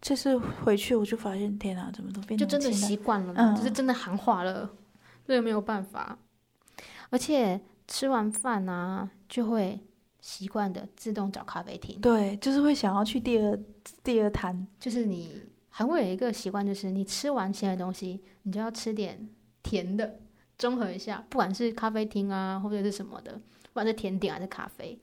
[0.00, 4.70] 这次回去我就发现，天啊，怎么都变就真的习惯了，嗯，就是真的韩化了，
[5.26, 6.18] 这个没有办法，
[7.10, 7.60] 而且。
[7.90, 9.80] 吃完饭啊，就会
[10.20, 12.00] 习惯的自动找咖啡厅。
[12.00, 13.58] 对，就是会想要去第二
[14.02, 14.66] 第二摊。
[14.78, 19.28] 就是你还会有一个习惯，就是你吃完咸的东西，你就要吃点
[19.62, 20.20] 甜的，
[20.56, 21.24] 综合一下。
[21.28, 25.00] 不管是咖啡厅啊，或者是什么的，不管是甜点还是咖啡。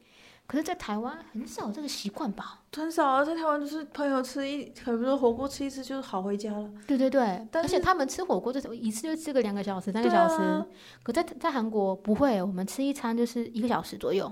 [0.48, 2.62] 可是，在台湾很少有这个习惯吧？
[2.76, 6.70] 很少啊，在台湾就是朋友吃一，比如说火锅吃一次就是好回家了。
[6.86, 10.36] 对对对，而且他们吃火锅就是一次就吃个两个小时、三个小时。
[10.44, 10.64] 啊、
[11.02, 14.32] 可在在韩国不会，我们吃一餐就是一个小时左右，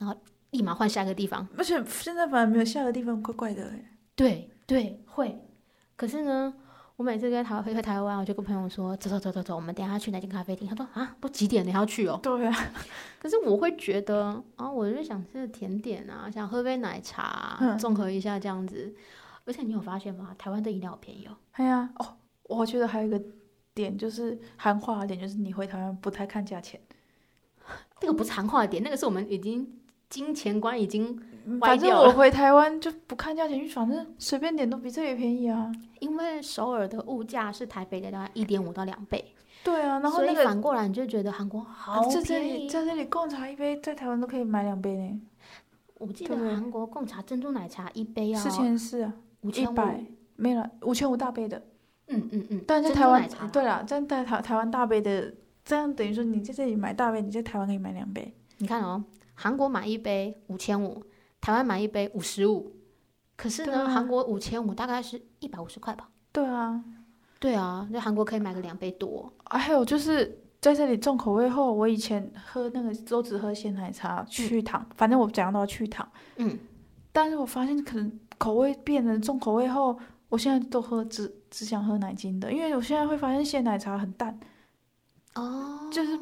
[0.00, 0.16] 然后
[0.50, 1.46] 立马换下一个地方。
[1.56, 3.70] 而且现在反而没有下个地方，怪怪的。
[4.16, 5.40] 对对，会
[5.94, 6.52] 可是呢，
[6.96, 10.66] 我每次跟台回回台湾，我就跟朋友说，走走走走走，我们等下去哪间咖啡厅？
[10.66, 12.18] 他说啊，都几点了，要去哦？
[12.22, 12.54] 对啊。
[13.20, 18.94] 可是我会觉得啊，我就想吃甜点啊，想喝杯奶茶，啊，综、嗯、合一下这样子。
[19.46, 20.34] 而且你有发现吗？
[20.36, 21.36] 台湾的饮料便宜哦。
[21.56, 23.20] 对呀，哦，我觉得还有一个
[23.74, 26.78] 点就是韩化的点，就是你回台湾不太看价钱。
[28.02, 29.79] 那个不是韩化的点，那个是我们已经
[30.10, 31.18] 金钱观已经。
[31.58, 35.72] 反正我回台湾就不看价钱，反正随便点都比这里便宜啊。
[35.98, 39.24] 因为首尔的物价是台北的大概一点五到两倍。
[39.64, 42.14] 对啊，然后、那个、反过来你就觉得韩国好便宜。
[42.14, 45.20] 在这里，在这里贡茶一杯在台湾都可以买两杯呢。
[45.98, 49.76] 我记得韩国贡茶珍珠奶茶一杯要四千四啊，五千五
[50.36, 51.62] 没了，五千五大杯的。
[52.08, 52.64] 嗯嗯嗯。
[52.66, 58.32] 但在台湾，对了，在台台台湾大杯的，这样等于说你在这里买大杯，你在台湾可以买两杯。
[58.58, 59.02] 你看哦，
[59.40, 61.02] 韩国买一杯五千五。
[61.42, 62.70] 台湾买一杯五十五，
[63.34, 66.06] 可是呢，韩、啊、国五千五大概是一百五十块吧？
[66.30, 66.84] 对啊，
[67.38, 69.32] 对啊，那韩国可以买个两杯多。
[69.44, 76.06] 啊，还有就是在这里重口味后，我以前喝那个都只喝鲜奶茶去糖、嗯，反正我怎样都要去糖。
[76.36, 76.58] 嗯，
[77.10, 79.98] 但是我发现可能口味变了，重口味后，
[80.28, 84.38] 我现在都喝只只想喝奶精的，因为我现在会发现鲜奶茶很淡。
[85.36, 86.20] 哦，就是。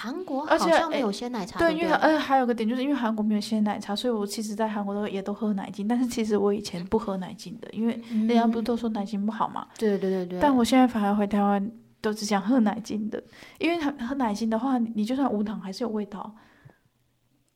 [0.00, 5.88] 韩国好像没有鲜奶茶，对，因为呃还有个点，就是因为韩国没有鲜奶茶，所以我其实在韩国都也都喝奶精。
[5.88, 9.66] 但是其实我以前不喝奶精的，因为人家不是都说奶精不好嘛。
[9.76, 10.38] 对对对对。
[10.38, 11.68] 但我现在反而回台湾
[12.00, 13.20] 都只想喝奶精的，
[13.58, 16.32] 因为喝奶精的话，你就算无糖还是有味道。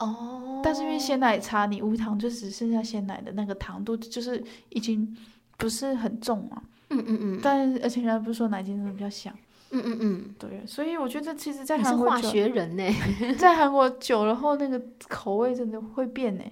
[0.01, 0.61] 哦。
[0.65, 5.17] 但是因为鲜奶茶，你无糖就只剩下鲜奶的那个糖度，就是已经
[5.57, 6.63] 不是很重了。
[6.91, 7.41] 嗯嗯嗯。
[7.41, 9.33] 但而且人家不是说奶精真的比较香。
[9.33, 9.39] 嗯
[9.73, 12.85] 嗯嗯嗯，对，所以我觉得其实，在韩国化学人呢，
[13.39, 16.45] 在韩国久了后，那个口味真的会变呢。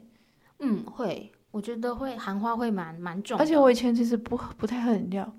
[0.60, 3.38] 嗯，会，我觉得会韩化会蛮蛮重。
[3.38, 5.30] 而且我以前其实不不太喝饮料，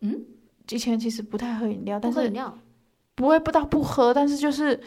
[0.00, 0.24] 嗯，
[0.70, 2.56] 以前其实不太喝饮料，但是饮料
[3.14, 4.78] 不会不到不喝，但是就是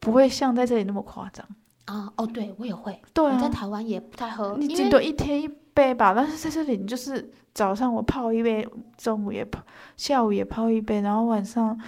[0.00, 1.46] 不会像在这里那么夸张
[1.86, 2.12] 啊。
[2.16, 6.14] 哦，对我也会，对啊，我在台湾也不太喝，你顶多一天一杯吧。
[6.14, 7.30] 但是在这里，你就是。
[7.54, 9.62] 早上我泡一杯，中午也泡，
[9.96, 11.80] 下午也泡一杯，然后晚上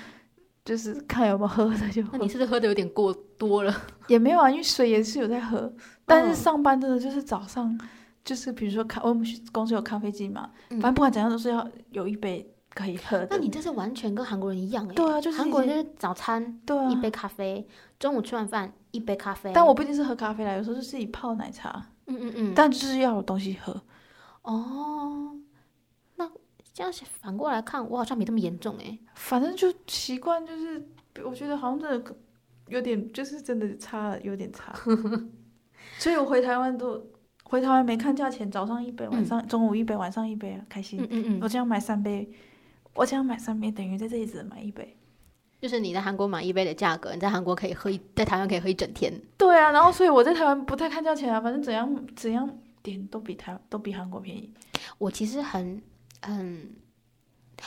[0.64, 2.10] 就是看有没有喝的就喝。
[2.16, 3.74] 那你是不是喝的有点过多了？
[4.06, 5.68] 也没有啊，因为水也是有在喝。
[6.04, 7.76] 但是上班真的就是早上，
[8.24, 13.26] 就是比如说咖，我们公司有咖啡机嘛，反正不管怎样都是要有一杯可以喝的。
[13.32, 14.94] 那你这是完全跟韩国人一样哎。
[14.94, 17.66] 对啊，就是韩国人就是早餐对啊，一杯咖啡，
[17.98, 19.50] 中午吃完饭一杯咖啡。
[19.52, 21.86] 但我不一定是喝咖啡啦，有时候是自己泡奶茶。
[22.06, 22.52] 嗯嗯嗯。
[22.54, 23.82] 但就是要有东西喝。
[24.42, 25.38] 哦。
[26.16, 26.30] 那
[26.72, 28.98] 这样反过来看，我好像没这么严重哎。
[29.14, 30.88] 反正就习惯，就是
[31.24, 32.16] 我觉得好像真的
[32.68, 34.74] 有点，就是真的差，有点差。
[35.98, 37.06] 所以我回台湾都
[37.44, 41.00] 回台湾没看价钱，早上一杯，晚上、嗯、中午一杯，晚上一杯，开心。
[41.02, 41.40] 嗯嗯嗯。
[41.42, 42.28] 我这样买三杯，
[42.94, 44.95] 我这样买三杯等于在这里只能买一杯。
[45.66, 49.12] 就是你在韩国买一杯的价格，你在韩国可以喝一，在台湾可以喝一整天。
[49.36, 52.48] 对啊，然后所以我在台湾不太看价钱啊，反正怎样怎样
[52.84, 54.54] 点都比台都比韩国便宜。
[54.98, 55.82] 我其实很。
[56.22, 56.70] 嗯，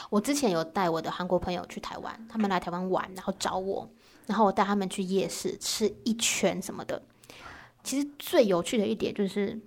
[0.08, 3.86] 我之前有带我的韩国朋友去台湾，他们来台湾玩，然后找我，
[4.26, 7.02] 然后我带他们去夜市吃一圈什么的。
[7.84, 9.60] 其实最有趣的一点就是，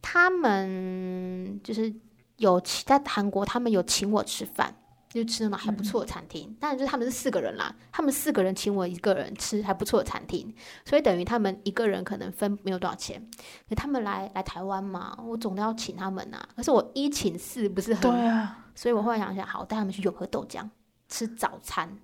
[0.00, 1.94] 他们就是
[2.38, 4.74] 有在韩国，他们有请我吃饭。
[5.12, 13.22] 就吃那种还不错的餐厅，当然就是他们是四个人啦，他们四个人请我一个人吃还不错的餐厅，所以等于他们一个人可能分没有多少钱。
[13.68, 16.48] 可他们来来台湾嘛，我总得要请他们啊。
[16.56, 20.66] 可是我一请四不是很，对啊，所以我后来想想，好，带他们去永和豆浆
[21.08, 21.98] 吃早餐，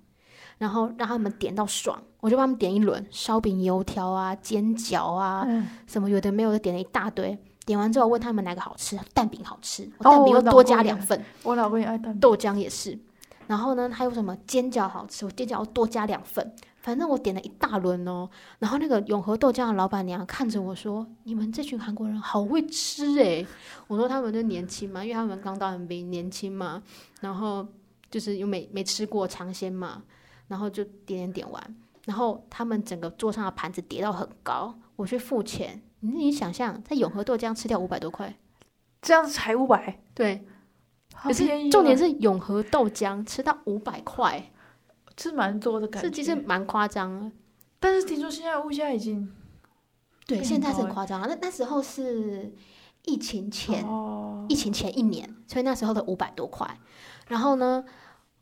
[0.59, 7.37] 然后让他们点到爽，我就帮他们点一轮烧饼、油条啊、煎饺啊，嗯、什么有的没有的点了一大堆。
[7.69, 11.23] 点完之后问他们哪个好吃，蛋饼好吃，我蛋饼又多加两份。
[11.43, 12.97] 我老公也爱蛋饼，豆浆也是。
[13.45, 16.51] 然后呢，还有什么煎饺好吃，我煎饺要多加两份。
[16.79, 18.27] 反正我点了一大轮哦。
[18.57, 23.45] 然后那个永和豆浆的老板娘看着我说：“你们这群韩国人好会吃诶。”
[23.85, 26.81] 我说他们就年轻嘛，因为他们刚到横滨，年轻嘛。
[27.21, 27.63] 然后
[28.09, 30.01] 就是又没没吃过尝鲜嘛，
[30.47, 31.75] 然后就点点点完。
[32.05, 35.79] 然后他们整个桌上的盘子叠到很高，我去付钱。
[36.01, 38.35] 你你想象在永和豆浆吃掉五百多块，
[39.01, 39.99] 这样子才五百？
[40.13, 40.45] 对，
[41.13, 44.51] 可是重点是永和豆浆吃到五百块，
[45.17, 47.31] 是蛮多的感觉，这其实蛮夸张。
[47.79, 49.33] 但是听说现在物价已经，
[50.25, 51.27] 对，现在是很夸张啊。
[51.29, 52.53] 那那时候是
[53.03, 56.65] 疫情前，哦，疫情前一年，所以那时候的五百多块。
[57.27, 57.83] 然后呢，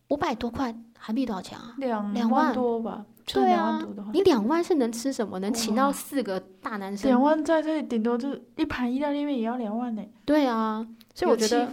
[0.10, 1.76] 五百多块韩币多少钱啊？
[1.78, 3.06] 两两万多吧。
[3.34, 5.38] 对啊，你两万是能吃什么？
[5.40, 7.12] 能请到四个大男生？
[7.12, 10.02] 两万在这里顶多就是一盘意大利面也要两万呢。
[10.24, 11.68] 对啊，所以我觉得，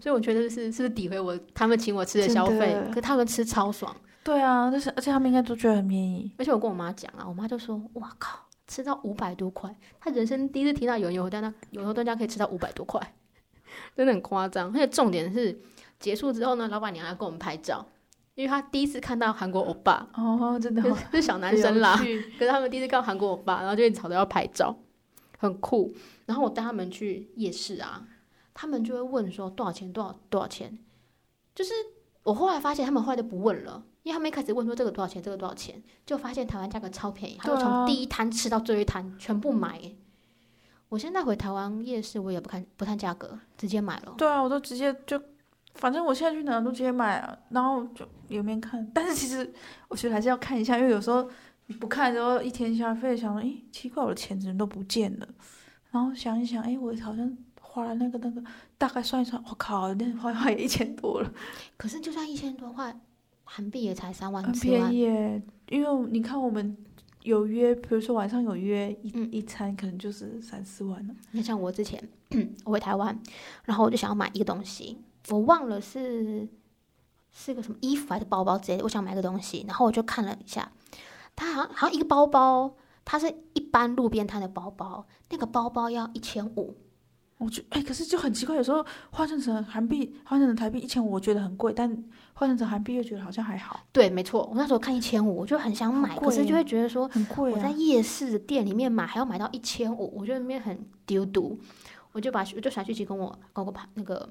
[0.00, 2.80] 所以我觉得是是不是诋毁我他们请我吃的消费？
[2.94, 3.94] 可他们吃超爽。
[4.22, 6.30] 对啊，就是而且他们应该都觉得很便宜。
[6.38, 13.00] 而且我跟我妈讲啊，我妈就说：“哇靠，吃到五百多块，她人生第一次听到有人有在那有头东家可以吃到五百多块，
[13.96, 14.68] 真的很夸张。
[14.68, 15.60] 而且重点是
[15.98, 17.84] 结束之后呢，老板娘还跟我们拍照。”
[18.40, 21.94] 因为他第一次看到韩国欧巴哦，真的， 是小男生啦。
[21.96, 24.74] 可是他们第一次看到韩国欧巴，然后就吵着要拍照，
[25.38, 25.92] 很酷。
[26.24, 28.06] 然后我带他们去夜市啊，
[28.54, 30.78] 他们就会问说多少钱，多少多少钱。
[31.54, 31.74] 就是
[32.22, 39.78] 我后来发现，他们后来就不问了，因为他们一开始问说这个多少钱，这个多少钱，就发现台湾价格超便宜，他就从第一摊吃到最后一摊全部买。
[40.88, 44.14] 我现在回台湾夜市，我也不看不看价格，直接买了。
[44.16, 45.20] 对啊，我都直接就。
[45.80, 48.86] 反正我现在去哪都直接买啊，然后就里面看。
[48.94, 49.50] 但是其实
[49.88, 51.28] 我觉得还是要看一下，因为有时候
[51.66, 55.26] 你不看之后，一天消费想说，诶，奇怪，我的钱怎么都不见了？
[55.90, 58.42] 然后想一想，诶，我好像花了那个那个，
[58.76, 61.32] 大概算一算，我靠，那花花也一千多了。
[61.78, 62.94] 可是就算一千多块，
[63.44, 65.42] 韩币也才三万，很便宜耶。
[65.68, 66.76] 因为你看我们
[67.22, 71.14] 有约，比如说晚上有约一、嗯、一餐，可能就是三四万了。
[71.32, 72.02] 你像我之前
[72.64, 73.18] 我回台湾，
[73.64, 74.98] 然后我就想要买一个东西。
[75.28, 76.48] 我忘了是
[77.30, 80.72] 是个什么衣服还是包包之类的，我想买个东西，然后我就看了一下，
[81.36, 86.76] 它好像好像一个包包，它是一般路边摊的包包，那个包包要一千五，
[87.38, 91.88] 我觉哎，可是就很奇怪，有时候换算成韩币，换算成台币一千五，我觉得很贵，但
[92.32, 93.78] 换算成韩币又觉得好像还好。
[93.92, 101.58] 对，没错，我那时候看一千五，我就很想买，可是就会觉得说很贵，我在夜市店里面买还要买到一千五，我觉得那边很丢毒，
[102.12, 104.28] 我就把我就想去跟我跟我那个。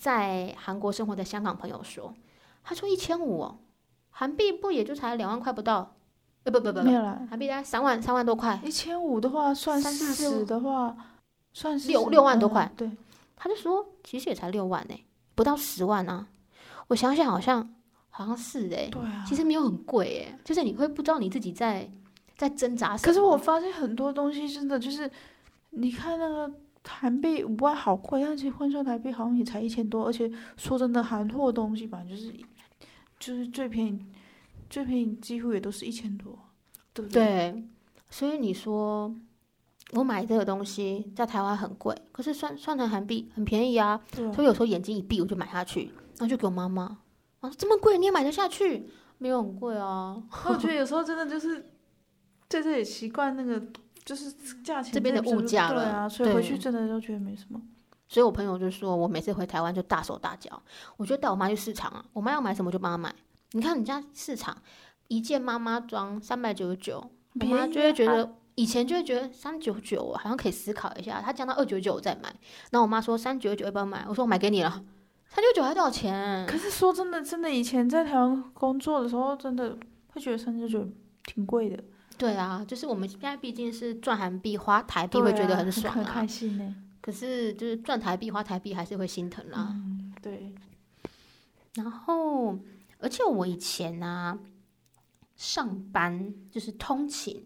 [0.00, 2.14] 在韩国生活的香港朋友说，
[2.64, 3.58] 他说一千五哦，
[4.08, 5.94] 韩币不也就才两万块不到？
[6.44, 8.58] 呃，不不不，没有了，韩币大概三万三万多块。
[8.64, 10.96] 一千五的话算四十的话，
[11.52, 12.72] 算是六六万多块。
[12.74, 12.90] 对，
[13.36, 14.94] 他就说其实也才六万呢，
[15.34, 16.28] 不到十万啊。
[16.88, 17.74] 我想想好像
[18.08, 21.90] 好像是哎，对啊，其实没有很贵哎，就是你会不知道你自己在
[22.38, 23.06] 在挣扎什么。
[23.06, 25.10] 可是我发现很多东西真的就是，
[25.68, 26.50] 你看那个。
[26.88, 30.06] 韩币五万好贵，但是换算台币好像也才一千多。
[30.06, 32.32] 而且说真的，韩货东西吧，就是
[33.18, 34.06] 就是最便宜，
[34.68, 36.38] 最便宜几乎也都是一千多，
[36.92, 37.24] 对不对？
[37.24, 37.64] 对。
[38.08, 39.14] 所以你说
[39.92, 44.00] 我买这个东西在台湾很贵，可是算算成韩币很便宜啊。
[44.16, 44.32] 对。
[44.32, 45.84] 所以有时候眼睛一闭，我就买下去，
[46.16, 46.98] 然后就给我妈妈，
[47.40, 48.88] 啊，这么贵你也买得下去？
[49.18, 50.20] 没有很贵啊。
[50.46, 51.70] 我觉得有时候真的就是
[52.48, 53.62] 在这里习惯那个。
[54.10, 54.32] 就是
[54.64, 57.62] 价钱这边的物价了，对啊，所以回去真的就觉得没什么。
[58.08, 60.60] 所以我朋友就说，我每次回台湾就大手大脚，
[60.96, 63.14] 我就带我妈去市场啊，我妈要买什么就帮她买。
[63.52, 64.56] 你看人家市场
[65.06, 67.08] 一件妈妈装三百九十九，
[67.40, 72.34] 我妈就会觉得以前就会觉得三九九好像可以思考一下，她降到二九九我再买。
[72.72, 74.04] 然后我妈说三九九要不要买？
[74.08, 74.84] 我说我买给你了，
[75.28, 76.44] 三九九还多少钱？
[76.48, 80.84] 可是说真的，真的以前在台湾工作的时候，真的会觉得三九九
[81.22, 81.80] 挺贵的。
[82.20, 86.76] 对啊，就是我们现在毕竟是赚韩币花台币，会觉得很爽啊， 啊很开心呢。
[87.00, 89.68] 可是就是赚台币花台币，还是会心疼啦。
[89.70, 90.54] 嗯，对。
[91.76, 92.58] 然后，
[92.98, 94.38] 而且我以前呢、啊，
[95.34, 97.42] 上班就是通勤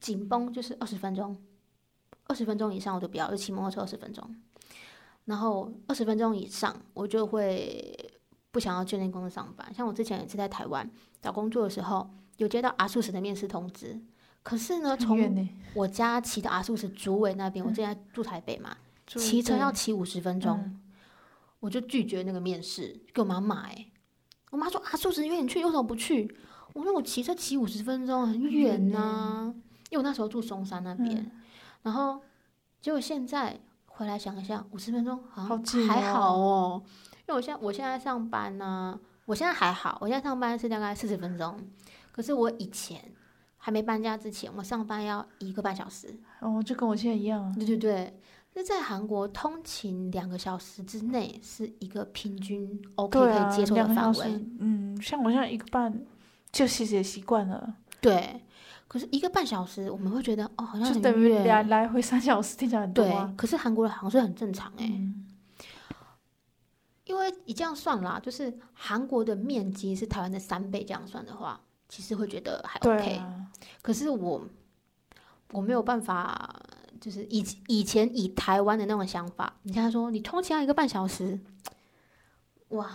[0.00, 1.40] 紧绷，就是二十分钟，
[2.24, 4.28] 二十分钟以上我都不要，就骑摩托车二十分钟。
[5.26, 7.96] 然后二十分钟以上，我就会
[8.50, 9.72] 不想要去那公司上班。
[9.72, 10.90] 像我之前也是在台湾
[11.22, 12.10] 找工作的时候。
[12.38, 14.00] 有接到阿素石的面试通知，
[14.42, 20.80] 可是呢，从我家骑到阿素石竹围那边，我现在住台北嘛，骑车要骑五十分钟，嗯，
[21.60, 23.86] 我就拒绝那个面试，给我妈骂哎，
[24.50, 26.34] 我妈说阿素石远你去，为什么不去？
[26.74, 29.54] 我说我骑车骑五十分钟很远呐，啊，
[29.90, 31.30] 因为我那时候住松山那边，嗯，
[31.82, 32.20] 然后
[32.80, 36.82] 结果现在回来想一下，五十分钟好像还好哦，
[37.26, 41.58] 因为我现在我现在上班呢，啊，我现在还好，我现在上班是大概四十分钟。
[42.18, 43.00] 可是我以前
[43.56, 46.12] 还没搬家之前，我上班要一个半小时。
[46.40, 47.52] 哦，就跟我现在一样啊。
[47.54, 48.20] 对对对，
[48.54, 54.44] 那在韩国通勤两个小时之内是一个平均 OK 可以接受的范围。
[54.58, 55.96] 嗯，像我现在一个半，
[56.50, 57.76] 就其实也习惯了。
[58.00, 58.42] 对，
[58.88, 60.92] 可是一个半小时我们会觉得哦，好像。
[60.92, 63.26] 就等于来来回三小时，听起来很多啊。
[63.26, 65.24] 对，可是韩国人好像是很正常哎、欸嗯，
[67.04, 71.60] 因为你这样算啦，就是韩国的面积是台湾的三倍，这样算的话。
[71.88, 73.46] 其实会觉得还 OK，啊，
[73.80, 74.46] 可是我
[75.52, 76.60] 我没有办法，
[77.00, 81.40] 就是以以前以台湾的那种想法，你像他说你通勤要一个半小时，
[82.68, 82.90] 哇，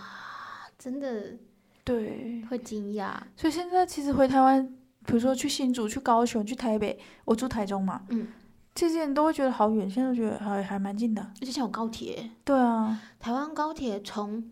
[0.78, 1.36] 真的
[1.82, 3.14] 对，会惊讶。
[3.36, 4.64] 所以现在其实回台湾，
[5.04, 8.28] 比如说去新竹、去高雄、去台北，我住台中嘛，嗯，
[8.74, 11.20] 这些人都会觉得好远，现在都觉得还还蛮近的。
[11.22, 14.50] 而且像有高铁，对啊，台湾高铁从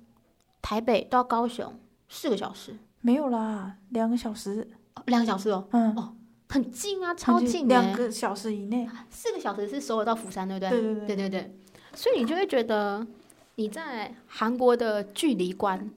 [0.61, 1.79] 台北到高雄
[2.09, 6.17] 四个小时，没有啦，两个小时，哦、两个小时哦，嗯哦。
[6.49, 10.71] 很近啊，超近，两个小时以内，四个小时是首尔到釜山，对不对？
[10.71, 11.59] 对对对，对对对。
[11.95, 13.07] 所以你就会觉得
[13.55, 15.91] 你在韩国的距离观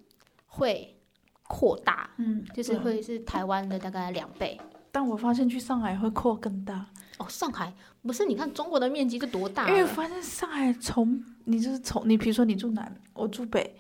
[0.48, 0.96] 会
[1.44, 4.58] 扩大，嗯，就是会是台湾的大概两倍。
[4.94, 6.86] 但我发现去上海会扩更大。
[7.18, 8.26] 哦，上海不是？
[8.26, 9.68] 你看中国的面积是多大？
[9.68, 13.76] 因为我发现上海从你就是从你，比如说你住南，我住北，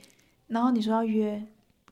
[0.47, 1.41] 然后你说要约，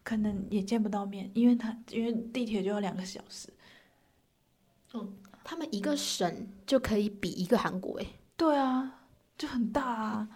[0.03, 3.49] 可能也见不到面，因为他因为地铁就要两个小时。
[4.93, 5.11] 嗯，
[5.43, 8.05] 他们一个省就可以比一个韩国哎，
[8.37, 9.01] 对啊，
[9.37, 10.27] 就很大啊，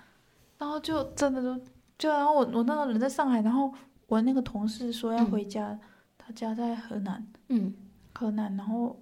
[0.57, 1.65] 然后就真的就
[1.97, 3.71] 就然后我我那个人在上海，然后
[4.07, 5.79] 我那个同事说要回家，嗯、
[6.17, 7.75] 他家在河南，嗯，
[8.15, 8.99] 河南，然后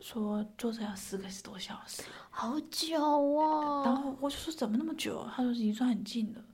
[0.00, 5.24] 说坐车要四个多小时，好久哦，然后我就说怎么那么久？
[5.36, 6.44] 他说已经算很近了，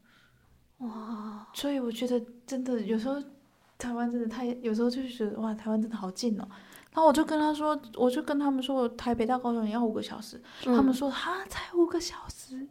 [0.86, 3.22] 哇，所以我觉得真的有时候
[3.78, 6.48] 台湾真的太，有时候就是觉得哇，台湾真的好近哦。
[6.92, 10.40] 然后我就跟他说，我就跟他们说，我台北到高雄也要五个小时。
[10.64, 12.66] 嗯、他们说哈，才五个小时，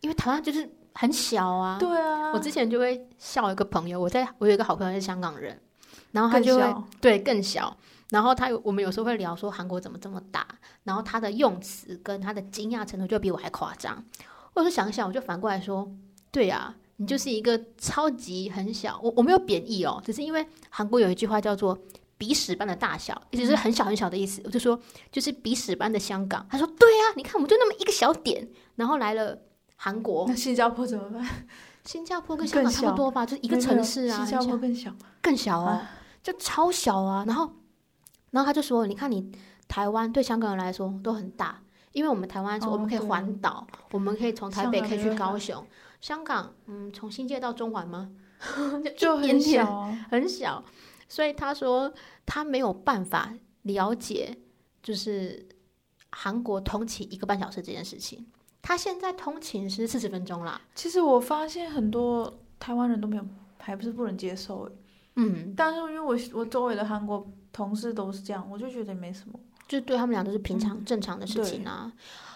[0.00, 1.78] 因为台湾就是很小啊。
[1.78, 2.32] 对啊。
[2.32, 5.60] 我之前就会笑一个朋友，我在我有一个好朋友是香港人，
[6.12, 7.76] 然后他就会对更小，
[8.08, 10.46] 然后他有我们有时候会聊说韩国怎么这么大，
[10.84, 14.02] 然后他的用词跟他的惊讶程度就比我还夸张。
[14.54, 15.86] 我就想想，我就反过来说，
[16.30, 21.76] 对呀、啊，你就是一个超级很小，我我没有贬义哦，只是因为韩国有一句话叫做。
[22.18, 24.40] 鼻屎般的大小，也就是很小很小的意思。
[24.40, 24.76] 嗯、我就说，
[25.12, 26.44] 就是鼻屎般的香港。
[26.50, 29.38] 他说：“对呀、啊，你看，我们就那么一个小点，然后来了
[29.76, 30.26] 韩国。
[30.26, 31.24] 那新加坡怎么办？
[31.84, 34.26] 新加坡跟香港差不多吧，就是一个城市啊。
[34.26, 34.92] 新加坡更小，
[35.22, 35.90] 更小哦，啊、
[36.20, 37.22] 就超小啊。
[37.24, 37.52] 然后，
[38.32, 39.30] 然后他就说：你看，你
[39.68, 41.62] 台湾对香港人来说都很大，
[41.98, 45.66] 因为我们台湾说我们可以环岛，哦、我们可以从台北可以去高雄。
[46.00, 48.12] 香港，嗯，从新界到中环吗？
[48.96, 50.64] 就很小、啊，很小。”
[51.08, 51.92] 所以他说
[52.24, 54.38] 他没有办法了解，
[54.80, 55.48] 就是
[56.10, 58.24] 韩国通勤一个半小时这件事情。
[58.62, 60.60] 他现在通勤是四十分钟啦。
[60.76, 63.26] 其实我发现很多台湾人都没有，
[63.58, 64.70] 还不是不能接受。
[65.16, 71.84] 嗯，但是因为我我周围的韩国同事都是这样，我就觉得没什么，就对他们俩都是平常正常的事情啊。
[71.84, 71.92] 嗯、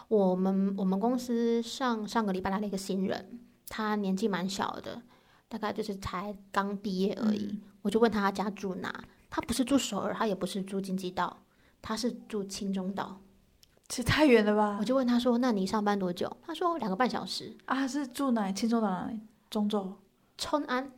[0.07, 5.03] 我们我们公司上上个礼拜来了一个新人，他年纪蛮小的，
[5.49, 7.47] 大概就是才刚毕业而已。
[7.47, 8.95] 嗯我就问他，家住哪？
[9.29, 11.37] 他不是住首尔，他也不是住京畿道，
[11.83, 13.19] 他是住青中岛，
[13.89, 14.77] 这太远了吧？
[14.79, 18.53] 我就问他说：“那你上班多久？”他说：“两个半小时。”啊，是住哪里？
[18.53, 19.19] 清中岛哪里？
[19.51, 19.97] 中州？
[20.39, 20.93] 春安？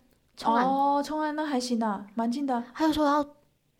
[0.45, 2.63] 哦，春安那还行啊，蛮近的。
[2.75, 3.23] 他就说要，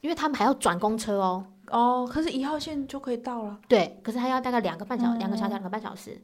[0.01, 1.45] 因为他们还要转公车哦。
[1.75, 3.61] 哦，可是一号线就可以到了。
[3.69, 6.17] 对，可是他要大概两个半小时，两、嗯、个小时，两个半小时。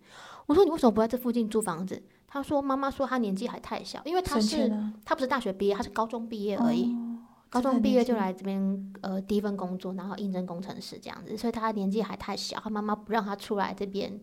[0.47, 4.73] 我说：“你为什么不在这附近租房子？”他说：“妈妈说他年纪还太小，因为他是
[5.05, 6.93] 他不是大学毕业，他是高中毕业而已。
[6.93, 14.21] 哦、高中毕业就来这边呃第一份工作，然后应征工程师这样子，所以他年纪还太小，他妈妈不让他出来这边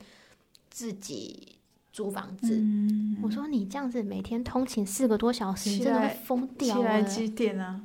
[0.69, 1.57] 自己
[1.91, 2.55] 租房子。
[2.55, 7.81] 嗯”我说：“你这样子每天通勤四个多小时，你真的会疯掉。”起来几点啊？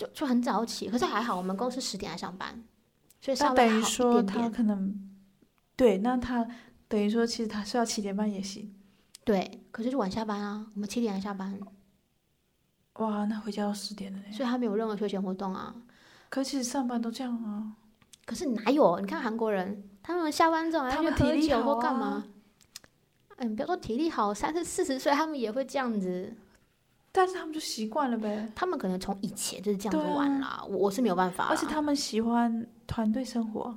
[0.00, 2.64] 就就很早起，可是还好，我们公司十点来上班，
[3.20, 4.98] 所以他等于说他可能
[5.76, 6.46] 对，那他
[6.88, 8.74] 等于说其实他是要七点半也行。
[9.24, 11.60] 对，可是就晚下班啊，我们七点来下班。
[12.94, 14.32] 哇，那回家要十点了嘞。
[14.32, 15.74] 所以他没有任何休闲活动啊。
[16.30, 17.76] 可是其实上班都这样啊。
[18.24, 18.98] 可是哪有？
[19.00, 22.24] 你看韩国人，他们下班之后还要去喝酒或干嘛？
[23.36, 26.34] 哎，你不要说体力好，三十四十岁他们也会这样子。
[27.12, 28.48] 但是他们就习惯了呗。
[28.54, 30.64] 他们可能从以前就是这样子玩啦。
[30.68, 31.46] 我我是没有办法。
[31.46, 33.76] 而且他们喜欢团队生活。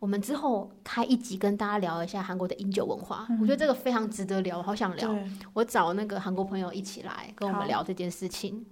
[0.00, 5.16] 我们之后开一集跟大家聊一下韩国的饮酒文化，嗯、我觉得这个非常值得聊，我好想聊。
[5.54, 8.66] 我找那个韩国朋友一起来跟我们聊这件事情。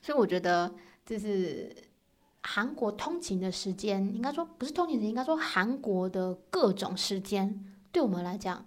[0.00, 0.72] 所以我觉得，
[1.04, 1.74] 就是
[2.42, 8.64] 韩国通勤的时间，应该说不是通勤时间，应该说韩国的各种时间，对我们来讲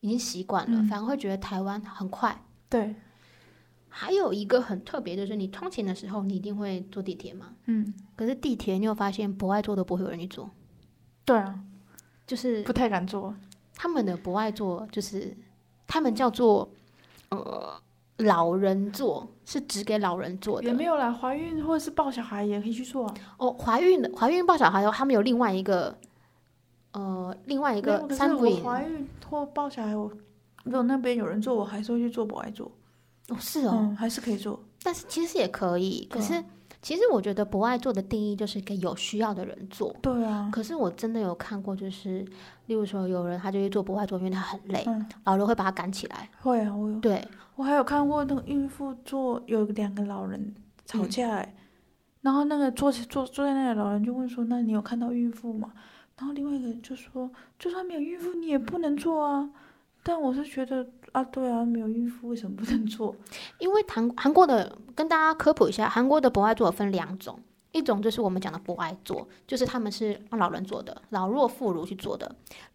[0.00, 2.40] 已经习惯了，嗯、反而会觉得台湾很快。
[2.70, 2.94] 对。
[3.94, 7.48] 还有一个很特别就是，你通勤的时候，你一定会坐地铁吗？
[7.66, 7.92] 嗯。
[8.16, 10.50] 可是地铁，你有发现不爱坐的不会有人去坐。
[11.26, 11.60] 对啊，
[12.26, 13.34] 就是不太敢坐。
[13.74, 15.36] 他们的不爱坐，就是
[15.86, 16.70] 他们叫做
[17.28, 17.80] 呃
[18.18, 20.66] 老人座，是只给老人坐的。
[20.66, 23.14] 也没有啦，怀孕或者是抱小孩也可以去坐啊。
[23.36, 25.98] 哦，怀孕的怀孕抱小孩，他们有另外一个
[26.92, 28.48] 呃另外一个三不。
[28.62, 30.10] 怀孕或抱小孩，我
[30.64, 32.72] 如果那边有人坐，我还是会去坐不爱坐。
[33.32, 34.62] 哦，是哦，嗯，还是可以做。
[34.82, 36.42] 但是其实也可以，可是。
[36.80, 39.94] 其实我觉得不爱做的定义就是给有需要的人做。
[40.02, 40.50] 对啊。
[40.52, 42.26] 可是我真的有看过，就是
[42.66, 46.28] 例如说有人他就去做不爱做，因为他很累，嗯、老人会把他赶起来。
[46.40, 46.98] 会啊，我有。
[46.98, 47.24] 对，
[47.54, 50.52] 我还有看过那个孕妇做有两个老人
[50.84, 51.62] 吵架，哎、嗯，
[52.22, 55.72] 然后那个坐坐坐在那里老人就问说：“那你有看到孕妇吗？”
[56.18, 57.30] 然后另外一个人就说
[57.60, 59.48] ：“就算没有孕妇，你也不能做啊。”
[60.02, 63.14] 但我是觉得啊，对啊，没有孕妇为什么不能做？
[63.60, 67.38] 因为韩韩国的跟大家科普一下，韩国的博爱座分两种，
[67.72, 72.26] 一种就是我们讲的博爱座，就是他们是让老人坐的，老弱妇孺去坐的；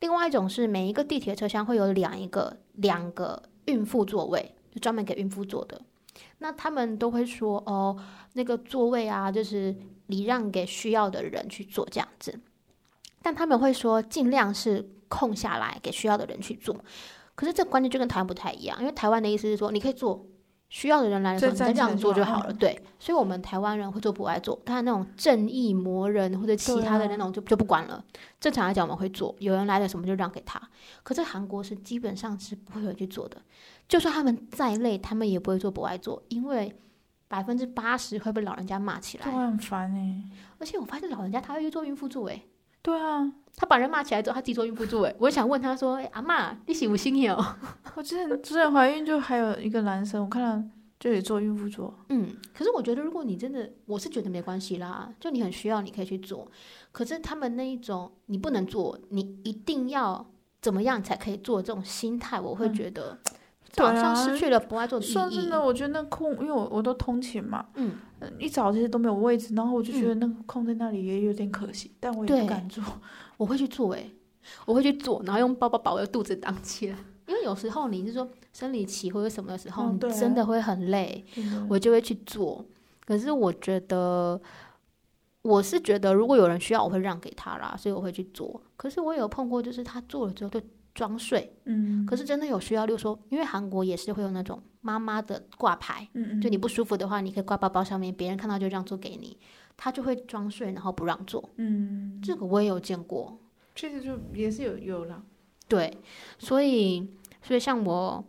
[0.02, 5.82] 另外一种是每一个地铁车厢会有两一个两个孕妇座位，就专门给孕妇坐的。
[6.38, 7.98] 那他们都会说哦，
[8.34, 9.76] 那个座位啊，就是
[10.06, 12.40] 礼让给需要的人去坐这样子，
[13.24, 16.76] 但他们会说尽量是空下来给需要的人去坐。
[17.38, 20.26] 可是这观念就跟台湾不太一样，因为台湾的意思是说，你可以做，
[20.70, 22.52] 需要的人来的时候，你再让座就好了。
[22.52, 28.04] 对，所以我们台湾人会做博爱做，但那种正义魔人或者其他的那种就就不管了。
[28.40, 30.60] 正常来讲，我们会做，有人来了什么就让给他。
[31.04, 33.40] 可是韩国是基本上是不会有人去做的，
[33.88, 36.76] 就算他们再累，他们也不会做博爱做，因为
[37.28, 39.26] 百分之八十会被老人家骂起来。
[39.26, 40.24] 这很烦哎！
[40.58, 42.42] 而且我发现老人家他会去做孕妇座哎。
[42.88, 45.06] 对啊，他把人骂起来之后，他自己坐孕妇座。
[45.06, 47.58] 哎， 我想问他说：“哎、欸，阿嬷，你喜不喜哦？”
[47.96, 50.66] 我之前之前怀孕就还有一个男生，我看到
[50.98, 51.94] 就也做孕妇座。
[52.08, 56.50] 嗯，可是我觉得如果你真的，我是觉得没关系啦，就你很需要，你可以去做。
[56.94, 60.26] 可是他们那一种，你不能做，你一定要
[60.62, 61.62] 怎么样才可以做？
[61.62, 63.18] 这种心态，我会觉得。
[63.86, 65.14] 嗯好像失去了不爱座的意义。
[65.14, 67.92] 说真的，我觉得那空，因为我我都通勤嘛，嗯，
[68.40, 72.84] 一早这些都没有位置，然后我就觉得那个空在那里也有点可惜，嗯、但我也不敢坐。
[73.38, 74.12] 我会去做诶，
[74.66, 76.98] 我会去做，然后用包包把我的肚子挡起来，
[77.28, 81.24] 因为有时候你是说生理期或者什么的时候，嗯、你真的会很累，
[81.70, 82.66] 我就会去做。
[83.06, 84.42] 可是我觉得，
[85.44, 88.62] 我是觉得如果有人需要，我会让给他啦，所以我会去做。
[88.76, 90.60] 可是我有碰过，就是他做了之后就。
[90.98, 99.38] 装睡，嗯，可是真的有需要，例如说，因为韩国也是会有那种妈妈的挂牌，嗯，就你不舒服的话，你可以挂包包上面，别人看到就让座给你，
[99.78, 103.38] 他就会装睡，然后不让座，嗯，这个我也有见过，
[103.76, 105.22] 确实就也是有有了，
[105.68, 105.96] 对，
[106.40, 107.08] 所以
[107.44, 108.26] 所以像我，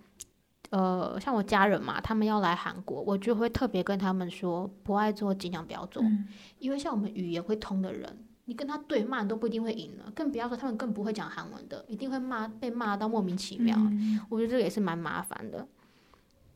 [0.69, 8.25] 呃，像我家人嘛，他们要来韩国，我就会特别跟他们说，不爱做尽量不要做，嗯，因为像我们语言会通的人。
[8.49, 13.77] 你跟他对骂都不一定会赢了，更不要说他们更不会讲韩文的，一定会骂被骂到莫名其妙。
[13.77, 15.69] 嗯、我觉得这个也是蛮麻烦的。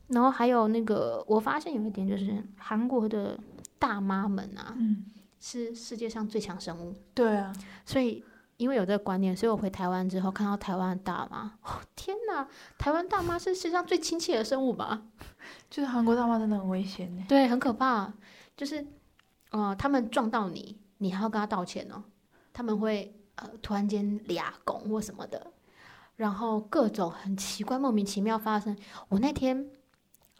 [0.07, 3.39] 然后还有那个，我发现有一点就是韩国的
[3.77, 5.05] 大妈们啊，嗯、
[5.39, 6.95] 是世界上最强生物。
[7.13, 7.53] 对啊，
[7.85, 8.25] 所以
[8.57, 12.47] 因为有这个观念，所以我回台湾之后看到台湾的大妈，哦天哪，
[12.79, 15.03] 台湾大妈是世界上最亲切的生物吧？
[15.69, 17.23] 就是韩国大妈真的很危险呢。
[17.29, 18.11] 对，很可怕。
[18.57, 18.83] 就是，
[19.51, 20.81] 呃，他们撞到你。
[21.03, 22.01] 你还要跟他道歉哦，
[22.53, 25.51] 他们会呃突然间俩拱或什么的，
[26.15, 28.77] 然后各种很奇怪、莫名其妙发生。
[29.09, 29.69] 我那天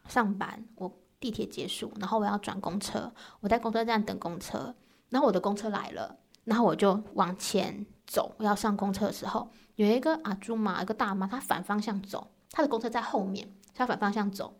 [0.07, 0.89] 上班，我
[1.19, 3.11] 地铁结束，然后我要转公车，
[3.41, 4.73] 我在公车站等公车，
[5.09, 14.53] 然后我的公车来了，然后我就往前走，要上公车的时候，有一个阿朱玛，一个大妈，她反方向走，她的公车在后面，她反方向走，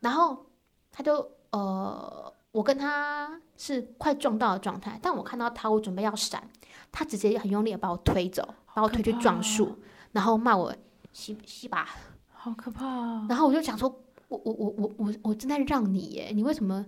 [0.00, 0.46] 然后
[0.90, 2.33] 她就呃。
[2.54, 6.48] 我跟他是快撞到的状态，但我看到他，我准备要闪，
[6.92, 9.76] 他直接很用力的把我推走，把我推去撞树，
[10.12, 10.72] 然后骂我
[11.12, 11.88] 西西巴，
[12.32, 13.26] 好可怕啊！
[13.28, 13.88] 然后我就想说，
[14.28, 16.86] 我我我我我我正在让你耶，你为什么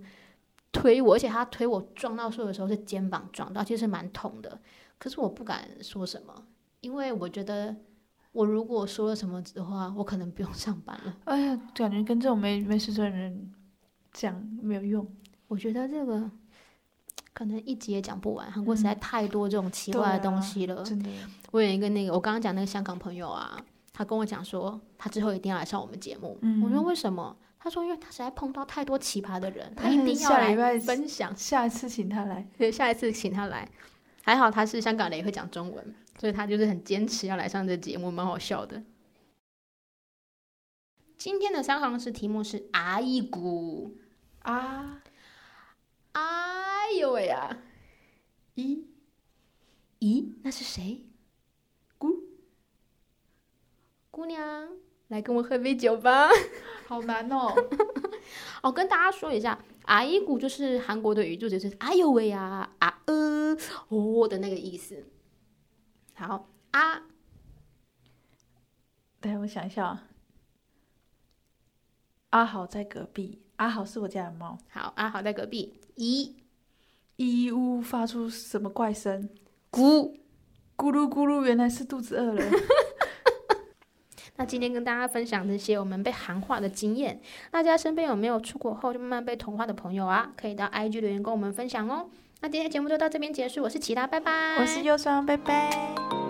[0.70, 1.14] 推我？
[1.16, 4.60] 而且他推我撞到树的时候是肩膀撞到，其实蛮痛的。
[4.98, 6.32] 可是我不敢说什么，
[6.80, 7.74] 因为我觉得
[8.30, 11.16] 我如果说了什么的话，我可能不用上班了。
[11.24, 13.52] 哎呀，感觉跟这种没没事的人
[14.12, 15.04] 讲没有用。
[15.48, 16.30] 我觉得这个
[17.32, 20.76] 可能一集也讲不完，韩国实在太多这种奇怪的东西了。
[20.76, 21.10] 嗯啊、真的，
[21.50, 23.58] 我有一个那个，我刚刚讲那个香港朋友啊，
[23.92, 26.38] 他跟我讲说，他之后一定要来上我们节目。
[26.42, 27.36] 嗯、我说为什么？
[27.58, 31.36] 他说因为他实在碰到太多奇葩的人，他一定要来分享。
[31.36, 33.68] 下一次请他来，对，下一次请他来。
[34.22, 38.82] 还好他是香港人，也会讲中文，所以他就是很坚持要来上这节目，蛮好笑的。
[41.18, 43.96] 今天的三行诗题目是阿一股
[44.40, 45.02] 啊。
[46.18, 47.58] 哎呦喂呀！
[48.54, 48.84] 咦
[50.00, 51.04] 咦，那是谁？
[51.98, 52.22] 姑
[54.10, 54.70] 姑娘，
[55.08, 56.30] 来跟我喝杯酒吧。
[56.88, 57.52] 好难哦！
[58.62, 63.54] 哦，跟大家说一下，阿依古就是韩国的语助词，就是哎呦喂呀，啊呃
[63.88, 65.06] 哦的那个意思。
[66.14, 67.02] 好啊，
[69.20, 70.08] 等下我想一下啊。
[72.30, 74.58] 阿豪在隔壁，阿豪是我家的猫。
[74.70, 75.74] 好，阿豪在隔壁。
[75.96, 76.32] 咦，
[77.16, 79.28] 咦呜发出什么怪声？
[79.70, 80.14] 咕
[80.76, 82.44] 咕噜咕噜，原来是肚子饿了。
[84.38, 90.32] 那今天跟大家分享这些我们被韩化的经验，大家身边有没有出国后就慢慢被同化的朋友啊？
[90.36, 92.10] 可以到 IG 留言跟我们分享哦。
[92.42, 94.56] 那今天节目就到这边结束，我是琦拉，拜拜。
[94.60, 96.25] 我是忧桑，拜拜。